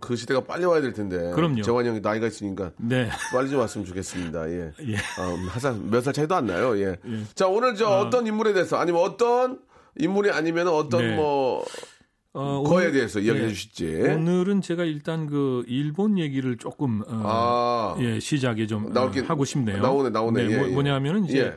[0.00, 1.30] 그 시대가 빨리 와야 될 텐데.
[1.34, 1.62] 그럼요.
[1.62, 3.08] 재환 형이 나이가 있으니까 네.
[3.32, 4.50] 빨리 좀 왔으면 좋겠습니다.
[4.50, 4.72] 예.
[4.80, 4.96] 예.
[5.90, 6.78] 몇살 차이도 안 나요.
[6.80, 6.96] 예.
[7.34, 9.60] 자, 오늘 저 어 떤 인물에 대해서 아니면 어떤
[9.98, 11.16] 인물이 아니면 어떤 네.
[11.16, 11.64] 뭐
[12.34, 13.52] 어, 거에 오늘- 대해서 이야기해 네.
[13.52, 14.02] 주실지.
[14.02, 17.96] 오늘은 제가 일단 그 일본 얘기를 조금 어, 아.
[18.00, 19.80] 예, 시작에 좀 나올게- 어, 하고 싶네요.
[19.82, 20.44] 나오네, 나오네.
[20.46, 20.72] 네, 예, 뭐, 예.
[20.72, 21.56] 뭐냐면은 이제 예.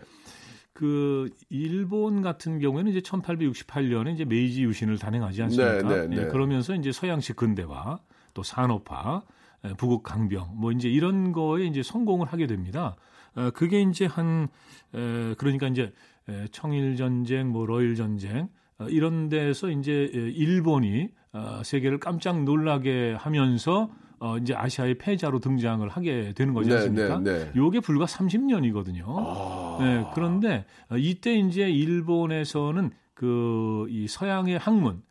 [0.74, 5.82] 그 일본 같은 경우에는 이제 1868년에 이제 메이지 유신을 단행하지 않습니까?
[5.88, 6.28] 네, 네, 예, 네.
[6.30, 8.00] 그러면서 이제 서양식 근대화,
[8.34, 9.22] 또 산업화,
[9.64, 12.96] 에, 부국 강병, 뭐 이제 이런 거에 이제 성공을 하게 됩니다.
[13.36, 14.48] 어, 그게 이제 한
[14.94, 15.94] 에, 그러니까 이제
[16.30, 22.44] 에, 청일 전쟁, 뭐 러일 전쟁 어, 이런 데서 이제 에, 일본이 어, 세계를 깜짝
[22.44, 23.90] 놀라게 하면서
[24.20, 27.20] 어, 이제 아시아의 패자로 등장을 하게 되는 거지 네, 않습니까?
[27.20, 27.52] 네, 네.
[27.56, 29.04] 요게 불과 30년이거든요.
[29.08, 29.78] 아.
[29.80, 35.02] 네, 그런데 어, 이때 이제 일본에서는 그 이 서양의 학문, 어,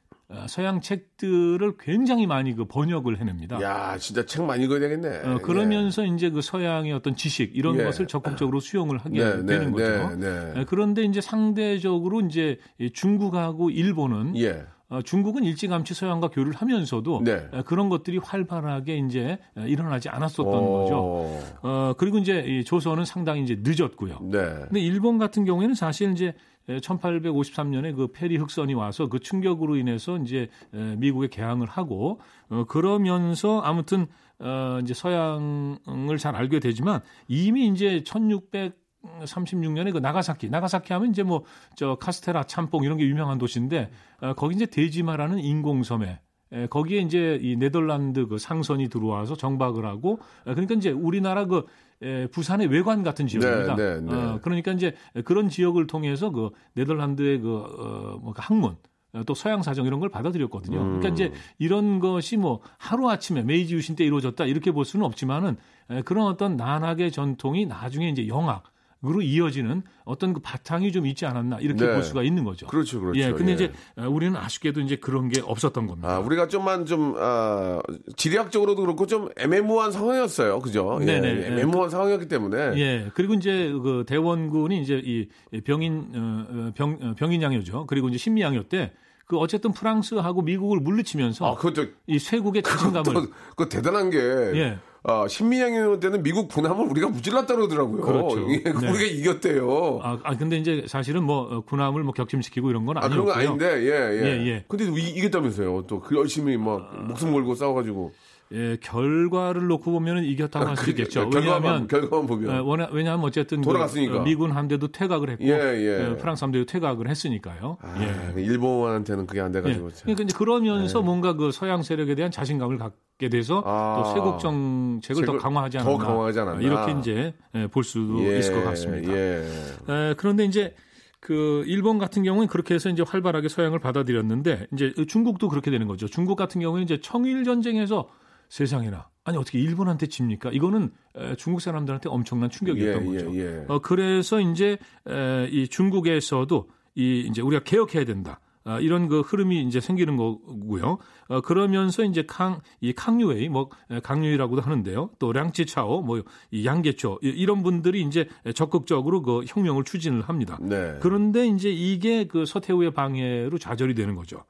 [0.46, 3.60] 서양 책들을 굉장히 많이 그 번역을 해냅니다.
[3.60, 5.22] 야, 진짜 책 많이 읽어야 되겠네.
[5.24, 7.84] 어, 그러면서 이제 그 서양의 어떤 지식 이런 예.
[7.84, 10.16] 것을 적극적으로 수용을 하게 네, 네, 되는 거죠.
[10.16, 10.52] 네, 네.
[10.56, 14.64] 예, 그런데 이제 상대적으로 이제 이 중국하고 일본은 예.
[14.90, 17.48] 어, 중국은 일찌감치 서양과 교류를 하면서도 네.
[17.52, 20.60] 에, 그런 것들이 활발하게 이제 에, 일어나지 않았었던 어.
[20.60, 21.40] 거죠.
[21.62, 24.18] 어, 그리고 이제 이 조선은 상당히 이제 늦었고요.
[24.22, 24.38] 네.
[24.66, 26.34] 근데 일본 같은 경우에는 사실 이제
[26.68, 33.60] 1853년에 그 페리 흑선이 와서 그 충격으로 인해서 이제 에, 미국에 개항을 하고 어, 그러면서
[33.60, 34.06] 아무튼
[34.38, 38.78] 어, 이제 서양을 잘 알게 되지만 이미 이제 1600
[39.24, 41.44] 36년에 그 나가사키, 나가사키 하면 이제 뭐
[41.74, 46.20] 저 카스테라 참뽕 이런 게 유명한 도시인데 어, 거기 이제 데지마라는 인공섬에
[46.52, 51.64] 에, 거기에 이제 이 네덜란드 그 상선이 들어와서 정박을 하고 에, 그러니까 이제 우리나라 그
[52.02, 53.76] 에, 부산의 외관 같은 지역입니다.
[53.76, 54.14] 네, 네, 네.
[54.14, 58.76] 어, 그러니까 이제 그런 지역을 통해서 그 네덜란드의 그 어, 뭐 학문
[59.12, 60.78] 어, 또 서양 사정 이런 걸 받아들였거든요.
[60.78, 65.56] 그러니까 이제 이런 것이 뭐 하루 아침에 메이지 유신 때 이루어졌다 이렇게 볼 수는 없지만은
[65.90, 68.64] 에, 그런 어떤 난학의 전통이 나중에 이제 영학
[69.02, 71.94] 으로 이어지는 어떤 그 바탕이 좀 있지 않았나 이렇게 네.
[71.94, 72.66] 볼 수가 있는 거죠.
[72.66, 73.18] 그렇죠, 그렇죠.
[73.18, 73.54] 예, 근데 예.
[73.54, 76.16] 이제 어, 우리는 아쉽게도 이제 그런 게 없었던 겁니다.
[76.16, 77.80] 아, 우리가 좀만 좀, 아,
[78.16, 80.58] 지리학적으로도 그렇고 좀 애매모호한 상황이었어요.
[80.58, 80.98] 그죠?
[81.00, 81.46] 예, 네네.
[81.46, 82.78] 애매모호한 상황이었기 때문에.
[82.78, 85.28] 예, 그리고 이제 그 대원군이 이제 이
[85.64, 87.86] 병인 어, 어, 병 어, 병인 양요죠.
[87.86, 93.26] 그리고 이제 신미 양요 때그 어쨌든 프랑스하고 미국을 물리치면서 아, 그것도, 이 쇄국의 자신감을 또,
[93.56, 94.18] 그 대단한 게.
[94.18, 94.78] 예.
[95.02, 98.02] 아, 신민양이 때는 미국 군함을 우리가 무질렀다 그러더라고요.
[98.02, 98.52] 그렇죠.
[98.52, 98.70] 예, 네.
[98.70, 100.00] 우리가 이겼대요.
[100.02, 103.34] 아, 아, 근데 이제 사실은 뭐 어, 군함을 뭐 격침시키고 이런 건 아, 그런 아니었고요.
[103.34, 104.26] 건 아닌데, 예, 예.
[104.26, 104.64] 예, 예.
[104.68, 105.86] 근데 이, 이겼다면서요.
[105.86, 108.12] 또 그 열심히 막 목숨 걸고 싸워가지고.
[108.52, 111.30] 예, 결과를 놓고 보면은 이겼다고 할수 그, 있겠죠.
[111.30, 112.50] 결과만, 왜냐하면 결과만 보면.
[112.50, 114.18] 어, 워낙- 왜냐하면 어쨌든 그, 돌아갔으니까.
[114.18, 116.04] 어, 미군 함대도 퇴각을 했고 예, 예.
[116.06, 117.78] 어, 프랑스 함대도 퇴각을 했으니까요.
[117.80, 118.42] 아, 예.
[118.42, 119.60] 일본한테는 그게 안 예.
[119.60, 119.90] 돼가지고.
[119.90, 120.00] 참.
[120.02, 124.02] 그러니까 이제 그러면서 뭔가 그 서양 세력에 대한 자신감을 갖게 돼서 아.
[124.02, 126.04] 또 쇄국 정책을 더 강화하지 더 않았나.
[126.04, 126.60] 강화하지 않았나.
[126.60, 129.12] 이렇게 이제 예, 볼 수도 예, 있을 것 같습니다.
[129.12, 129.44] 예.
[129.88, 130.74] 에, 그런데 이제
[131.20, 136.08] 그 일본 같은 경우는 그렇게 해서 이제 활발하게 서양을 받아들였는데 이제 중국도 그렇게 되는 거죠.
[136.08, 138.08] 중국 같은 경우는 이제 청일 전쟁에서
[138.50, 140.50] 세상에나 아니 어떻게 일본한테 집니까?
[140.50, 143.34] 이거는 에, 중국 사람들한테 엄청난 충격이었던 예, 거죠.
[143.36, 143.64] 예, 예.
[143.68, 144.76] 어, 그래서 이제
[145.08, 148.40] 에, 이 중국에서도 이 이제 우리가 개혁해야 된다.
[148.64, 150.98] 아, 이런 그 흐름이 이제 생기는 거고요.
[151.28, 155.10] 어, 그러면서 이제 강, 이 강유웨이, 뭐, 에, 강유웨이라고도 하는데요.
[155.18, 160.58] 또 량치차오, 뭐, 이 양계초, 이- 이런 분들이 이제 적극적으로 그 혁명을 추진을 합니다.
[160.60, 160.98] 네.
[161.00, 164.44] 그런데 이제 이게 그 서태후의 방해로 좌절이 되는 거죠.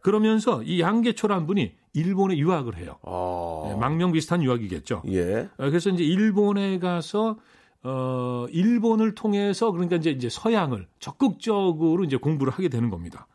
[0.00, 2.96] 그러면서 이 양계초란 분이 일본에 유학을 해요.
[3.02, 3.70] 아.
[3.70, 5.02] 예, 망명 비슷한 유학이겠죠.
[5.08, 5.48] 예.
[5.58, 7.38] 어, 그래서 이제 일본에 가서
[7.82, 13.26] 어 일본을 통해서 그러니까 이제 이제 서양을 적극적으로 이제 공부를 하게 되는 겁니다.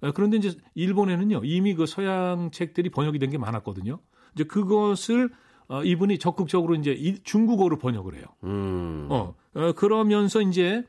[0.00, 3.98] 어, 그런데 이제 일본에는요 이미 그 서양 책들이 번역이 된 게 많았거든요.
[4.34, 5.30] 이제 그것을
[5.68, 8.24] 어, 이분이 적극적으로 이제 이- 중국어로 번역을 해요.
[8.44, 9.06] 음.
[9.10, 10.82] 어, 어, 그러면서 이제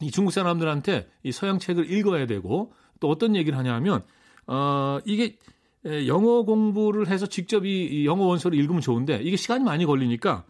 [0.00, 4.02] 이 중국 사람들한테 이 서양 책을 읽어야 되고 또 어떤 얘기를 하냐면
[4.46, 5.36] 어 이게 에,
[6.06, 10.44] 영어 공부를 해서 직접 이, 이 영어 원서를 읽으면 좋은데 이게 시간이 많이 걸리니까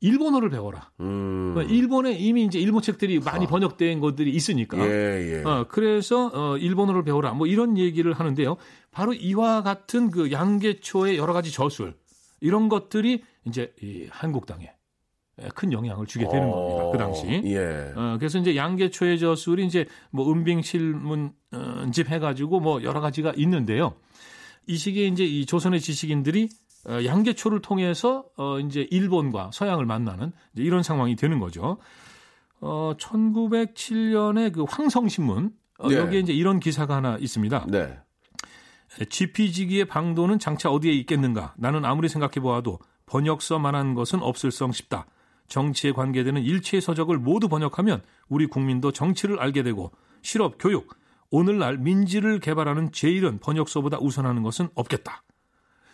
[0.00, 0.90] 일본어를 배워라.
[1.00, 1.52] 음.
[1.54, 4.78] 그러니까 일본에 이미 이제 일본 책들이 많이 번역된 것들이 있으니까.
[4.78, 5.42] 예, 예.
[5.44, 7.32] 어, 그래서 어, 일본어를 배워라.
[7.32, 8.56] 뭐 이런 얘기를 하는데요.
[8.90, 11.94] 바로 이와 같은 그 양계초의 여러 가지 저술
[12.40, 14.72] 이런 것들이 이제 이 한국당에
[15.54, 16.90] 큰 영향을 주게 되는 겁니다.
[16.92, 17.26] 그 당시.
[17.44, 17.92] 예.
[17.94, 23.94] 어, 그래서 이제 양계초의 저술이 이제 뭐 은빙실문 어, 집 해가지고 뭐 여러 가지가 있는데요.
[24.66, 26.48] 이 시기에 이제 이 조선의 지식인들이
[26.86, 31.78] 어, 양계초를 통해서 어, 이제 일본과 서양을 만나는 이제 이런 상황이 되는 거죠.
[32.60, 35.96] 어, 1907년에 그 황성신문 어, 네.
[35.96, 37.66] 여기에 이제 이런 기사가 하나 있습니다.
[37.68, 37.98] 네.
[39.08, 41.54] 지피지기의 방도는 장차 어디에 있겠는가?
[41.56, 45.06] 나는 아무리 생각해 보아도 번역서만한 것은 없을성 싶다.
[45.48, 49.90] 정치에 관계되는 일체의 서적을 모두 번역하면 우리 국민도 정치를 알게 되고
[50.22, 50.94] 실업, 교육,
[51.30, 55.22] 오늘날 민지를 개발하는 제일은 번역서보다 우선하는 것은 없겠다.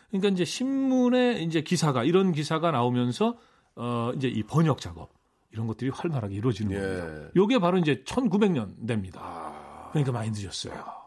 [0.09, 3.37] 그러니까 이제 신문에 이제 기사가 이런 기사가 나오면서
[3.75, 5.13] 어 이제 이 번역 작업
[5.53, 6.81] 이런 것들이 활발하게 이루어지는 예.
[6.81, 7.31] 겁니다.
[7.37, 9.17] 요게 바로 이제 1900년대입니다.
[9.19, 9.91] 아.
[9.93, 11.06] 그러니까 많이 늦었어요.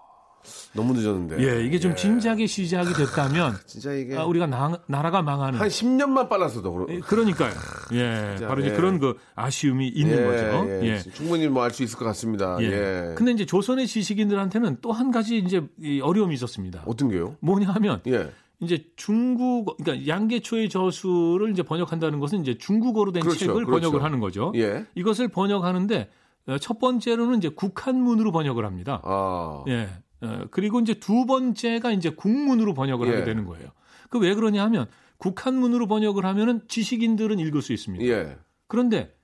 [0.74, 1.42] 너무 늦었는데.
[1.44, 6.30] 예, 이게 좀 진작에 시작이 됐다면 진짜 이게 아, 우리가 나, 나라가 망하는 한 10년만
[6.30, 6.86] 빨랐어도 그러...
[6.90, 7.54] 예, 그러니까요.
[7.94, 8.76] 예, 바로 이제 예.
[8.76, 10.70] 그런 그 아쉬움이 있는 예, 거죠.
[10.70, 10.82] 예.
[10.84, 11.00] 예.
[11.14, 12.58] 충분히 뭐 알 수 있을 것 같습니다.
[12.62, 12.66] 예.
[12.66, 13.16] 예.
[13.16, 16.84] 근데 이제 조선의 지식인들한테는 또 한 가지 이제 이 어려움이 있었습니다.
[16.86, 17.36] 어떤 게요?
[17.40, 18.32] 뭐냐 하면 예.
[18.60, 23.72] 이제 중국 그러니까 양계초의 저수를 이제 번역한다는 것은 이제 중국어로 된 그렇죠, 책을 그렇죠.
[23.72, 24.52] 번역을 하는 거죠.
[24.56, 24.86] 예.
[24.96, 26.10] 이것을 번역하는데
[26.48, 29.02] 어, 첫 번째로는 이제 국한문으로 번역을 합니다.
[29.06, 29.64] 아.
[29.70, 29.88] 예.
[30.22, 33.12] 어, 그리고 이제 두 번째가 이제 국문으로 번역을 예.
[33.12, 33.70] 하게 되는 거예요.
[34.10, 38.06] 그 왜 그러냐 하면 국한문으로 번역을 하면은 지식인들은 읽을 수 있습니다.
[38.06, 38.38] 예.
[38.68, 39.16] 그런데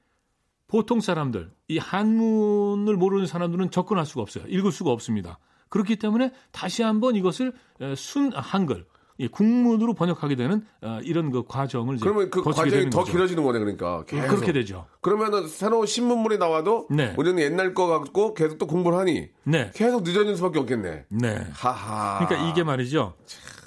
[0.67, 4.45] 보통 사람들, 이 한문을 모르는 사람들은 접근할 수가 없어요.
[4.47, 5.39] 읽을 수가 없습니다.
[5.69, 8.85] 그렇기 때문에 다시 한번 이것을 에, 순 한글,
[9.17, 13.11] 이 국문으로 번역하게 되는 어, 이런 그 과정을 그러면 그 과정이 더 거죠.
[13.13, 14.03] 길어지는 거네, 그러니까.
[14.05, 14.27] 계속.
[14.27, 14.87] 그렇게 되죠.
[14.99, 17.13] 그러면은 새로운 신문물이 나와도 네.
[17.17, 21.05] 우리는 옛날 거 갖고 계속 또 공부를 하니 네, 계속 늦어질 수밖에 없겠네.
[21.07, 21.47] 네.
[21.53, 22.25] 하하.
[22.25, 23.13] 그러니까 이게 말이죠.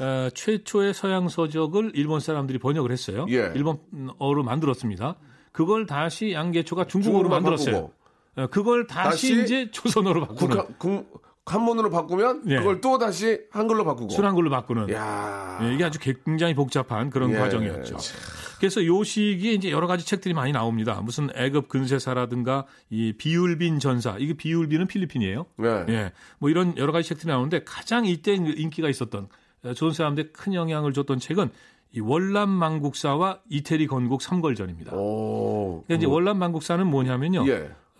[0.00, 3.26] 어, 최초의 서양 서적을 일본 사람들이 번역을 했어요.
[3.30, 3.50] 예.
[3.54, 5.16] 일본어로 만들었습니다.
[5.52, 7.74] 그걸 다시 양계초가 중국어로 만들었어요.
[7.74, 7.92] 바꾸고.
[8.36, 12.56] 어, 그걸 다시, 다시 이제 조선어로 바꾸는 국한, 국, 한문으로 바꾸면 예.
[12.56, 14.10] 그걸 또 다시 한글로 바꾸고.
[14.10, 15.58] 순한글로 바꾸는 야.
[15.62, 17.96] 예, 이게 아주 굉장히 복잡한 그런 예, 과정이었죠.
[17.96, 18.20] 참.
[18.58, 21.00] 그래서 요 시기에 이제 여러 가지 책들이 많이 나옵니다.
[21.02, 25.46] 무슨 애급 근세사라든가 이 비율빈 전사, 이게 비율빈은 필리핀이에요.
[25.56, 25.84] 네.
[25.88, 29.28] 예, 뭐 이런 여러 가지 책들이 나오는데 가장 이때 인기가 있었던
[29.64, 31.50] 어, 조선 사람들에 큰 영향을 줬던 책은
[31.92, 34.94] 이 월남 망국사와 이태리 건국 삼걸전입니다.
[34.94, 35.82] 오.
[35.86, 37.44] 그러니까 이제 월남 망국사는 뭐냐면요.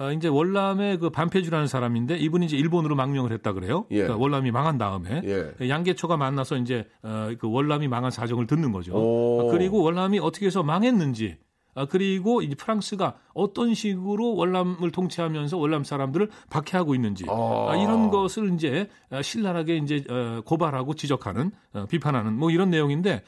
[0.01, 0.05] 예.
[0.05, 3.87] 어, 이제 월남의 그 반페주라는 사람인데 이분이 이제 일본으로 망명을 했다 그래요.
[3.91, 4.03] 예.
[4.03, 5.69] 그러니까 월남이 망한 다음에 예.
[5.69, 8.95] 양계초가 만나서 이제 어, 그 월남이 망한 사정을 듣는 거죠.
[8.95, 9.41] 오.
[9.41, 11.37] 어, 그리고 월남이 어떻게 해서 망했는지
[11.79, 17.69] 아, 그리고 이제 프랑스가 어떤 식으로 월남을 통치하면서 월남 사람들을 박해하고 있는지 아.
[17.71, 23.23] 아, 이런 것을 이제 어, 신랄하게 이제 어, 고발하고 지적하는 어, 비판하는 뭐 이런 내용인데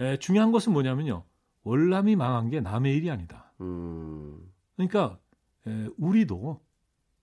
[0.00, 1.22] 에, 중요한 것은 뭐냐면요.
[1.62, 3.52] 월남이 망한 게 남의 일이 아니다.
[3.60, 4.36] 음.
[4.74, 5.25] 그러니까 에,
[5.96, 6.60] 우리도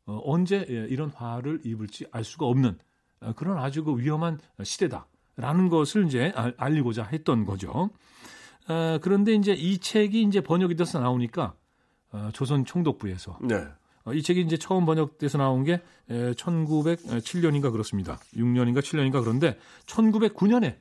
[0.06, 2.77] 어, 언제 예, 이런 화를 입을지 알 수가 없는
[3.21, 7.89] 어, 그런 아주 그 위험한 시대다라는 것을 이제 알- 알리고자 했던 거죠.
[8.67, 11.56] 어, 그런데 이제 이 책이 이제 번역이 돼서 나오니까
[12.12, 13.65] 어, 조선 총독부에서 네.
[14.06, 18.17] 어, 이 책이 이제 처음 번역돼서 나온 게 1907년인가 그렇습니다.
[18.36, 20.75] 6년인가 7년인가 그런데 1909년에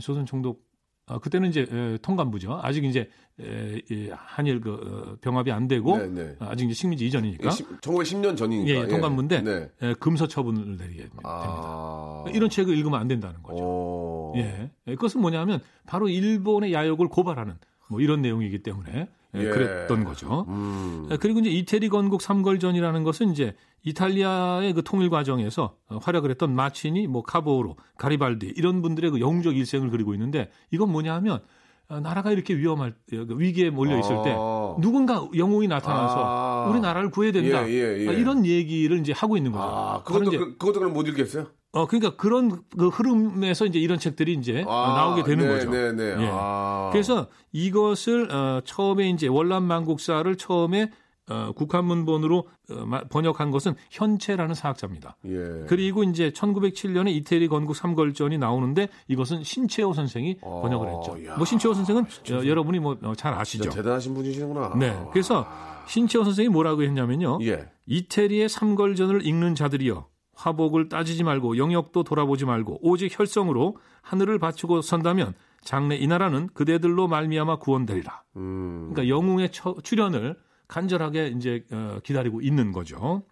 [0.00, 0.68] 조선 총독
[1.10, 2.60] 아, 그때는 이제 에, 통감부죠.
[2.62, 3.08] 아직 이제
[3.40, 6.36] 에, 이 한일 그 어, 병합이 안 되고 네, 네.
[6.38, 8.70] 아직 이제 식민지 이전이니까 1910년 전이니까.
[8.72, 9.70] 예, 예, 통감부인데 네.
[9.82, 11.22] 에, 금서 처분을 내리게 됩니다.
[11.24, 12.24] 아.
[12.32, 13.64] 이런 책을 읽으면 안 된다는 거죠.
[13.64, 14.34] 오.
[14.36, 14.70] 예.
[14.86, 17.54] 예, 그것은 뭐냐면 바로 일본의 야욕을 고발하는
[17.88, 19.50] 뭐 이런 내용이기 때문에 예, 예.
[19.50, 20.44] 그랬던 거죠.
[20.48, 21.08] 음.
[21.10, 26.54] 예, 그리고 이제 이태리 건국 삼걸전이라는 것은 이제 이탈리아의 그 통일 과정에서 어, 활약을 했던
[26.54, 31.40] 마치니, 뭐 카보로, 가리발디 이런 분들의 그 영웅적 일생을 그리고 있는데 이건 뭐냐 하면
[31.88, 34.76] 어, 나라가 이렇게 위험할 때, 그 위기에 몰려 있을 때 아.
[34.80, 36.68] 누군가 영웅이 나타나서 아.
[36.70, 37.68] 우리 나라를 구해야 된다.
[37.68, 38.08] 예, 예, 예.
[38.08, 39.64] 어, 이런 얘기를 이제 하고 있는 거죠.
[39.64, 41.48] 아, 그것도, 이제 그, 그것도 그럼 못 읽겠어요?
[41.72, 45.70] 어 그러니까 그런 그 흐름에서 이제 이런 책들이 이제 어, 아, 나오게 되는 네, 거죠.
[45.70, 46.04] 네, 네.
[46.24, 46.28] 예.
[46.32, 46.88] 아.
[46.92, 50.90] 그래서 이것을 어, 처음에 이제 월남 만국사를 처음에
[51.28, 55.16] 어, 국한문본으로 어, 마- 번역한 것은 현채라는 사학자입니다.
[55.26, 55.64] 예.
[55.68, 61.24] 그리고 이제 1907년에 이태리 건국 삼걸전이 나오는데 이것은 신채호 선생이 어, 번역을 했죠.
[61.30, 62.02] 야, 뭐 신채호 선생은
[62.32, 63.70] 어, 여러분이 뭐 잘 아시죠.
[63.70, 64.72] 대단하신 분이시구나.
[64.76, 64.98] 네.
[65.12, 65.46] 그래서
[65.86, 67.38] 신채호 선생이 뭐라고 했냐면요.
[67.42, 67.68] 예.
[67.86, 70.06] 이태리의 삼걸전을 읽는 자들이여
[70.44, 77.06] 화복을 따지지 말고 영역도 돌아보지 말고 오직 혈성으로 하늘을 바치고 선다면 장래 이 나라는 그대들로
[77.08, 78.22] 말미암아 구원되리라.
[78.36, 78.90] 음.
[78.92, 80.36] 그러니까 영웅의 처- 출현을
[80.68, 83.22] 간절하게 이제 어, 기다리고 있는 거죠.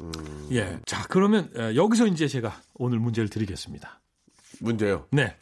[0.00, 0.10] 음.
[0.50, 0.80] 예.
[0.86, 4.00] 자, 그러면 어, 여기서 이제 제가 오늘 문제를 드리겠습니다.
[4.60, 5.06] 문제요.
[5.12, 5.36] 네.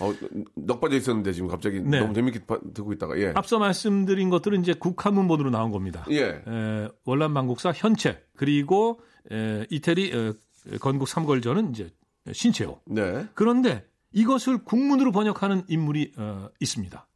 [0.00, 0.12] 어,
[0.54, 1.98] 넉 빠져 있었는데 지금 갑자기 네.
[2.00, 3.32] 너무 재밌게 봐- 듣고 있다가 예.
[3.34, 6.04] 앞서 말씀드린 것들은 이제 국한문본으로 나온 겁니다.
[6.10, 6.42] 예.
[6.46, 9.00] 에, 월남만국사 현채 그리고
[9.32, 10.32] 에, 이태리 에,
[10.80, 11.92] 건국 삼걸전은 이제
[12.30, 12.80] 신채호.
[12.86, 13.26] 네.
[13.34, 17.06] 그런데 이것을 국문으로 번역하는 인물이 어, 있습니다.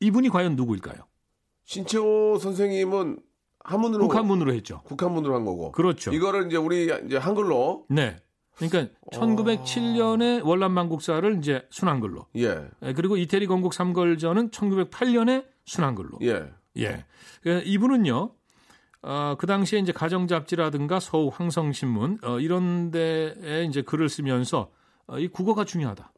[0.00, 0.96] 이분이 과연 누구일까요?
[1.64, 3.20] 신채호 선생님은
[3.60, 4.80] 한문으로 국한문으로 했죠.
[4.84, 5.72] 국한문으로 한 거고.
[5.72, 6.12] 그렇죠.
[6.12, 8.16] 이거를 이제 우리 이제 한글로 네.
[8.56, 9.20] 그러니까 어.
[9.20, 12.26] 1907년에 월남만국사를 이제 순한글로.
[12.36, 12.68] 예.
[12.82, 16.18] 에, 그리고 이태리 건국 삼걸전은 1908년에 순한글로.
[16.22, 16.50] 예.
[16.78, 17.04] 예.
[17.42, 18.32] 그 이분은요.
[19.02, 24.70] 어, 그 당시에 이제 가정 잡지라든가 서우 황성신문 어, 이런 데에 이제 글을 쓰면서
[25.06, 26.12] 어, 이 국어가 중요하다.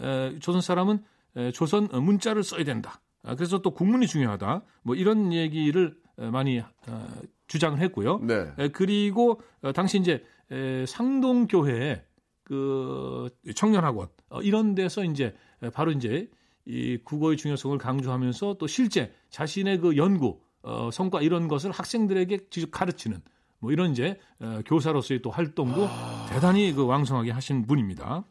[0.00, 1.02] 에, 조선 사람은
[1.36, 3.00] 에, 조선 문자를 써야 된다.
[3.22, 4.62] 아, 그래서 또 국문이 중요하다.
[4.82, 7.08] 뭐 이런 얘기를 에, 많이 어,
[7.46, 8.18] 주장을 했고요.
[8.18, 8.52] 네.
[8.58, 12.04] 에, 그리고 어, 당시 이제 에, 상동교회
[12.44, 16.30] 그 청년학원 어, 이런 데서 이제 에, 바로 이제
[16.66, 22.70] 이 국어의 중요성을 강조하면서 또 실제 자신의 그 연구 어, 성과 이런 것을 학생들에게 직접
[22.70, 23.20] 가르치는
[23.60, 25.88] 뭐 이런 이제 어, 교사로서의 또 활동도
[26.28, 28.24] 대단히 그 왕성하게 하신 분입니다.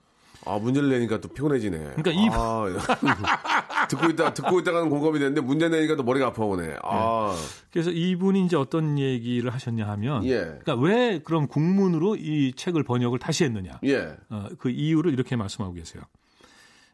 [0.45, 1.77] 아, 문제를 내니까 또 피곤해지네.
[1.95, 2.65] 그러니까 이- 아,
[3.89, 6.77] 듣고 있다, 듣고 있다가는 공감이 되는데 문제 내니까 또 머리가 아파오네.
[6.83, 7.35] 아,
[7.71, 10.37] 그래서 이분이 이제 어떤 얘기를 하셨냐 하면 예.
[10.61, 13.79] 그러니까 왜 그럼 국문으로 이 책을 번역을 다시 했느냐?
[13.85, 14.15] 예.
[14.29, 16.03] 어, 그 이유를 이렇게 말씀하고 계세요.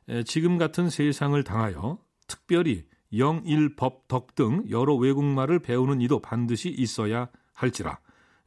[0.09, 2.85] 에, 지금 같은 세상을 당하여 특별히
[3.17, 7.99] 영일, 법, 덕 등 여러 외국말을 배우는 이도 반드시 있어야 할지라.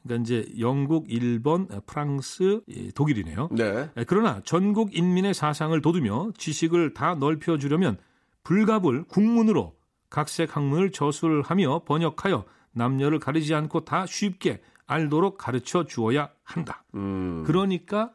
[0.03, 3.49] 그러니까 이제 영국, 일본, 프랑스, 이, 독일이네요.
[3.53, 3.91] 네.
[3.97, 7.97] 에, 그러나 전국 인민의 사상을 돋우며 지식을 다 넓혀 주려면
[8.45, 9.75] 불갑을 국문으로
[10.09, 16.85] 각색 학문을 저술 하며 번역하여 남녀를 가리지 않고 다 쉽게 알도록 가르쳐 주어야 한다.
[16.95, 17.43] 음.
[17.45, 18.13] 그러니까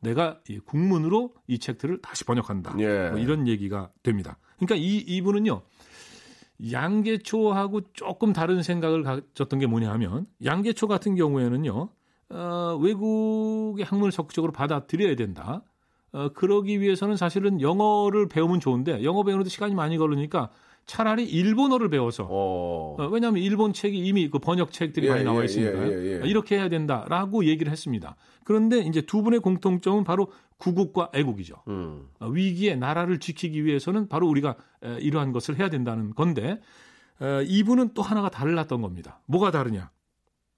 [0.00, 2.74] 내가 이 국문으로 이 책들을 다시 번역한다.
[2.78, 3.10] 예.
[3.10, 4.38] 뭐 이런 얘기가 됩니다.
[4.66, 5.62] 그러니까 이 이분은요.
[6.70, 11.88] 양계초하고 조금 다른 생각을 가졌던 게 뭐냐 하면 양계초 같은 경우에는요.
[12.30, 15.62] 어, 외국의 학문을 적극적으로 받아들여야 된다.
[16.12, 20.50] 어, 그러기 위해서는 사실은 영어를 배우면 좋은데 영어 배우는데 시간이 많이 걸리니까
[20.86, 22.96] 차라리 일본어를 배워서 어.
[22.98, 25.86] 어, 왜냐하면 일본 책이 이미 그 번역 책들이 예, 많이 나와 예, 있으니까요.
[25.86, 26.28] 예, 예, 예.
[26.28, 28.16] 이렇게 해야 된다라고 얘기를 했습니다.
[28.44, 31.62] 그런데 이제 두 분의 공통점은 바로 구국과 애국이죠.
[31.68, 32.08] 음.
[32.20, 36.60] 어, 위기에 나라를 지키기 위해서는 바로 우리가 에, 이러한 것을 해야 된다는 건데
[37.20, 39.20] 에, 이분은 또 하나가 달랐던 겁니다.
[39.26, 39.90] 뭐가 다르냐?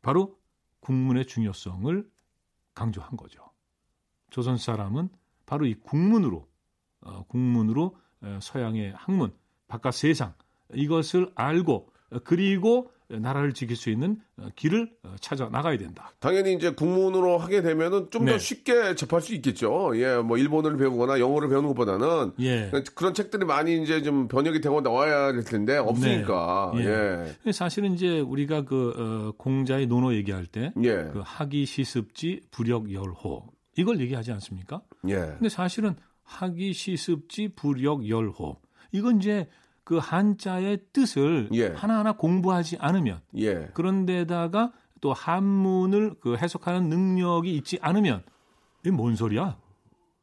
[0.02, 0.36] 바로
[0.80, 2.06] 국문의 중요성을
[2.74, 3.42] 강조한 거죠.
[4.30, 5.08] 조선 사람은
[5.46, 6.48] 바로 이 국문으로
[7.02, 9.32] 어, 국문으로 에, 서양의 학문,
[9.74, 10.34] 바깥 세상
[10.72, 16.12] 이것을 알고 어, 그리고 나라를 지킬 수 있는 어, 길을 어, 찾아 나가야 된다.
[16.20, 18.38] 당연히 이제 국문으로 하게 되면은 좀더 네.
[18.38, 19.92] 쉽게 접할 수 있겠죠.
[19.96, 22.70] 예, 뭐 일본어를 배우거나 영어를 배우는 것보다는 예.
[22.94, 26.72] 그런 책들이 많이 이제 좀 번역이 되고 나와야 될 텐데 없으니까.
[26.76, 26.86] 네.
[26.86, 27.34] 예.
[27.46, 27.52] 예.
[27.52, 31.10] 사실은 이제 우리가 그 어, 공자의 논어 얘기할 때 예.
[31.12, 33.42] 그 학이 시습지 불역열호
[33.76, 34.82] 이걸 얘기하지 않습니까?
[35.08, 35.14] 예.
[35.14, 38.56] 근데 사실은 학이 시습지 불역열호
[38.92, 39.48] 이건 이제
[39.84, 41.68] 그 한자의 뜻을 예.
[41.68, 43.68] 하나하나 공부하지 않으면 예.
[43.74, 48.24] 그런데다가 또 한문을 그 해석하는 능력이 있지 않으면
[48.80, 49.58] 이게 뭔 소리야?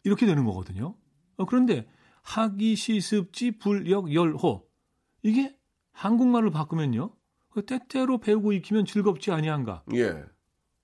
[0.04, 0.96] 이렇게 되는 거거든요.
[1.38, 1.88] 어, 그런데
[2.24, 4.66] 학이 시습지 불역 열호
[5.24, 5.56] 이게
[5.94, 7.14] 한국말을 바꾸면요.
[7.50, 9.84] 그 때때로 배우고 익히면 즐겁지 아니한가?
[9.94, 10.24] 예.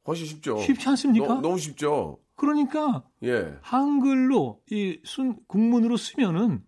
[0.05, 0.57] 훨씬 쉽죠.
[0.59, 1.27] 쉽지 않습니까?
[1.27, 2.19] 너, 너무 쉽죠.
[2.35, 3.57] 그러니까 예.
[3.61, 6.63] 한글로 이 순 국문으로 쓰면은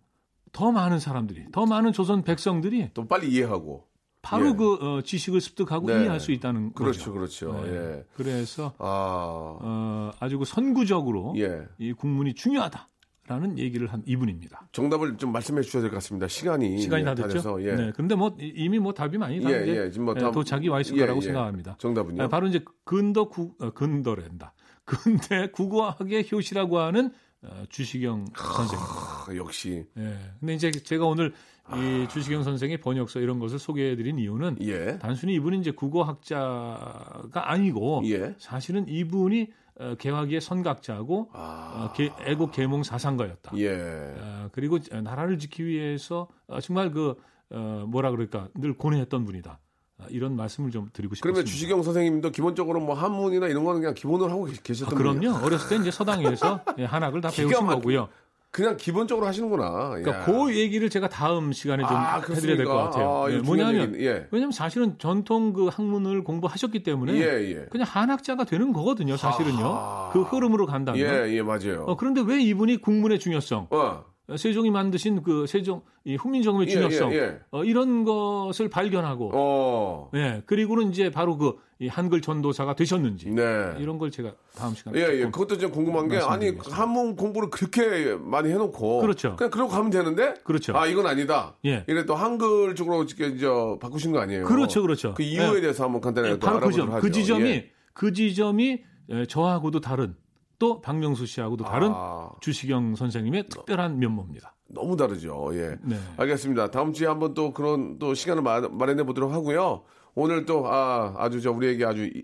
[0.52, 3.86] 더 많은 사람들이, 더 많은 조선 백성들이 또 빨리 이해하고.
[4.22, 4.52] 바로 예.
[4.52, 6.00] 그 어, 지식을 습득하고 네.
[6.02, 7.52] 이해할 수 있다는 그렇죠, 거죠.
[7.52, 7.62] 그렇죠.
[7.64, 7.72] 네.
[7.74, 8.04] 예.
[8.14, 11.62] 그래서 아, 어, 아주 그 선구적으로 예.
[11.78, 12.88] 이 국문이 중요하다
[13.28, 14.68] 라는 얘기를 한 이분입니다.
[14.72, 16.28] 정답을 좀 말씀해 주셔야 될 것 같습니다.
[16.28, 17.28] 시간이 시간이 다 예, 됐죠?
[17.28, 17.74] 돼서, 예.
[17.76, 17.92] 네.
[17.94, 20.30] 그런데 뭐 이- 이미 뭐 답이 많이 다 예, 이제 예, 지금 뭐 예, 다-
[20.32, 21.24] 도착이 와 있을 예, 거라고 예.
[21.24, 21.76] 생각합니다.
[21.78, 22.24] 정답은요?
[22.24, 24.52] 예, 바로 이제 근더 구 어, 근더랜다.
[24.84, 27.12] 근대 국어학의 효시라고 하는
[27.42, 28.94] 어, 주시경 선생입니다.
[29.28, 30.18] 아, 역시 예.
[30.40, 31.32] 근데 이제 제가 오늘
[31.74, 34.98] 이 주시경 선생의 번역서 이런 것을 소개해드린 이유는 예.
[34.98, 38.34] 단순히 이분이 이제 국어학자가 아니고 예.
[38.38, 43.52] 사실은 이분이 어, 개화기의 선각자고 어, 개- 애국 계몽 사상가였다.
[43.54, 43.58] 아.
[43.58, 44.14] 예.
[44.18, 47.14] 어, 그리고 나라를 지키기 위해서 어, 정말 그
[47.50, 49.58] 어, 뭐라 그럴까 늘 고뇌했던 분이다.
[50.02, 51.22] 어, 이런 말씀을 좀 드리고 싶습니다.
[51.34, 55.20] 그러면 주시경 선생님도 기본적으로 뭐 한문이나 이런 거는 그냥 기본으로 하고 아, 계셨던 분이에요?
[55.32, 55.46] 그럼요.
[55.46, 58.08] 어렸을 때 이제 서당에서 예, 한학을 다 배우신 막히- 거고요.
[58.52, 59.90] 그냥 기본적으로 하시는구나.
[59.90, 60.24] 그러니까 야.
[60.24, 62.74] 그 얘기를 제가 다음 시간에 좀 아, 해드려야 될 것?
[62.74, 63.08] 같아요.
[63.22, 64.26] 아, 중요한 뭐냐면 예.
[64.32, 67.66] 왜냐하면 사실은 전통 그 학문을 공부하셨기 때문에 예, 예.
[67.70, 69.16] 그냥 한학자가 되는 거거든요.
[69.16, 69.64] 사실은요.
[69.64, 70.10] 아하.
[70.12, 71.00] 그 흐름으로 간다면.
[71.00, 71.84] 예, 예, 맞아요.
[71.86, 74.04] 어, 그런데 왜 이분이 국문의 중요성, 어.
[74.36, 77.38] 세종이 만드신 그 세종 이 훈민정음의 예, 중요성 예, 예.
[77.50, 80.10] 어, 이런 것을 발견하고 어.
[80.14, 83.42] 예 그리고는 이제 바로 그 이 한글 전도사가 되셨는지 네.
[83.78, 85.24] 이런 걸 제가 다음 시간에 예, 예.
[85.24, 86.52] 그것도 좀 궁금한 게 아니.
[86.70, 89.34] 한문 공부를 그렇게 많이 해놓고 그렇죠.
[89.36, 90.76] 그냥 그러고 가면 되는데 그렇죠.
[90.76, 91.56] 아 이건 아니다.
[91.64, 91.84] 예.
[91.88, 94.44] 이래 또 한글 쪽으로 이렇게 저 바꾸신 거 아니에요?
[94.44, 95.14] 그렇죠, 그렇죠.
[95.14, 95.60] 그 이유에 예.
[95.62, 97.00] 대해서 한번 간단하게 예, 또 바로 그 점.
[97.00, 97.70] 그 지점이 예.
[97.94, 100.14] 그 지점이 예, 저하고도 다른
[100.60, 102.30] 또 박명수 씨하고도 다른 아.
[102.40, 104.54] 주시경 선생님의 특별한 면모입니다.
[104.68, 105.50] 너무 다르죠.
[105.54, 105.74] 예.
[105.82, 105.96] 네.
[106.18, 106.70] 알겠습니다.
[106.70, 109.82] 다음 주에 한번 또 그런 또 시간을 마, 마련해 보도록 하고요.
[110.14, 112.22] 오늘 또 아, 아주 저 우리에게 아주 이-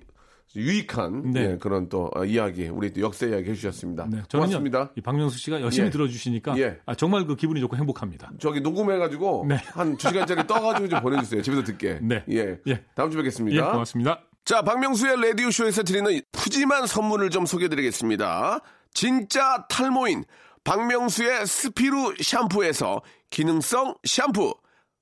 [0.55, 1.41] 유익한 네.
[1.53, 4.07] 예, 그런 또 어, 이야기, 우리 또 역사 이야기 해주셨습니다.
[4.09, 4.93] 네, 고맙습니다.
[4.97, 5.91] 이 박명수 씨가 열심히 예.
[5.91, 6.79] 들어주시니까 예.
[6.87, 8.31] 아, 정말 그 기분이 좋고 행복합니다.
[8.39, 9.57] 저기 녹음해가지고 네.
[9.57, 11.41] 한두 시간짜리 떠가지고 좀 보내주세요.
[11.43, 11.99] 집에서 듣게.
[12.01, 12.23] 네.
[12.31, 12.59] 예.
[12.69, 12.85] 예.
[12.95, 13.73] 다음 주에 예, 뵙겠습니다.
[13.73, 14.21] 고맙습니다.
[14.47, 18.61] 자, 박명수의 라디오쇼에서 드리는 푸짐한 선물을 좀 소개해드리겠습니다.
[18.95, 20.25] 진짜 탈모인
[20.63, 24.55] 박명수의 스피루 샴푸에서 기능성 샴푸.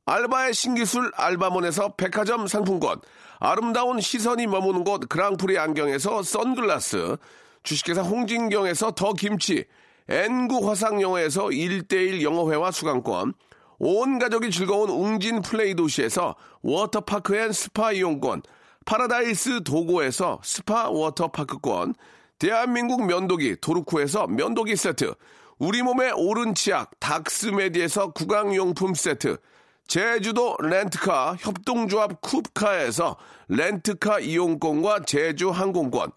[0.07, 3.03] 알바의 신기술 알바몬에서 백화점 상품권.
[3.39, 7.19] 아름다운 시선이 머무는 곳 그랑프리 안경에서 선글라스.
[7.65, 9.67] 주식회사 홍진경에서 더 김치.
[10.09, 13.35] N구 화상영어에서 1대1 영어회화 수강권.
[13.79, 18.41] 온 가족이 즐거운 웅진 플레이 도시에서 워터파크 and 스파 이용권.
[18.85, 21.95] 파라다이스 도고에서 스파 워터파크권.
[22.39, 25.15] 대한민국 면도기 도루코에서 면도기 세트.
[25.59, 29.39] 우리 몸에 옳은 치약 닥스메디에서 구강용품 세트.
[29.87, 33.17] 제주도 렌트카 협동조합 쿱카에서
[33.49, 36.13] 렌트카 이용권과 제주 항공권.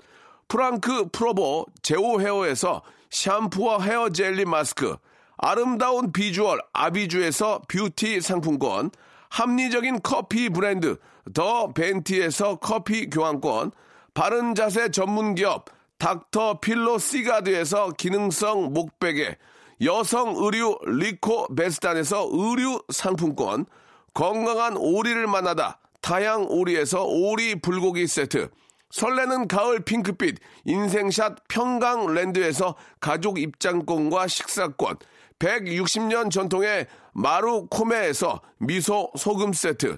[0.47, 4.95] 프랑크 프로보 제오 헤어에서 샴푸와 헤어 젤리 마스크.
[5.38, 8.89] 아름다운 비주얼 아비주에서 뷰티 상품권.
[9.30, 10.97] 합리적인 커피 브랜드
[11.34, 13.71] 더 벤티에서 커피 교환권.
[14.13, 15.65] 바른 자세 전문 기업
[15.97, 19.38] 닥터 필로 시가드에서 기능성 목베개.
[19.84, 23.65] 여성 의류 리코 베스탄에서 의류 상품권.
[24.13, 28.49] 건강한 오리를 만나다 다양 오리에서 오리 불고기 세트.
[28.89, 34.97] 설레는 가을 핑크빛 인생샷 평강랜드에서 가족 입장권과 식사권
[35.39, 39.97] 160년 전통의 마루 코메에서 미소 소금 세트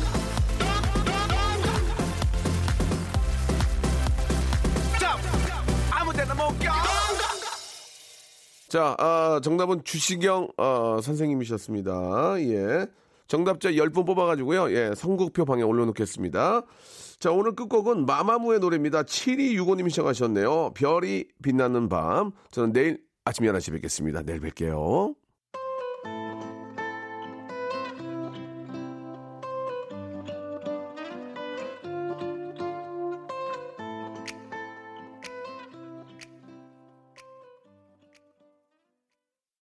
[8.71, 12.39] 자, 아, 정답은 주시경 어, 선생님이셨습니다.
[12.39, 12.87] 예.
[13.27, 14.71] 정답자 10분 뽑아가지고요.
[14.71, 16.61] 예, 선곡표 방에 올려놓겠습니다.
[17.19, 19.03] 자, 오늘 끝곡은 마마무의 노래입니다.
[19.03, 20.71] 7265님이 시청하셨네요.
[20.73, 22.31] 별이 빛나는 밤.
[22.51, 24.21] 저는 내일 아침 11시 뵙겠습니다.
[24.21, 25.15] 내일 뵐게요.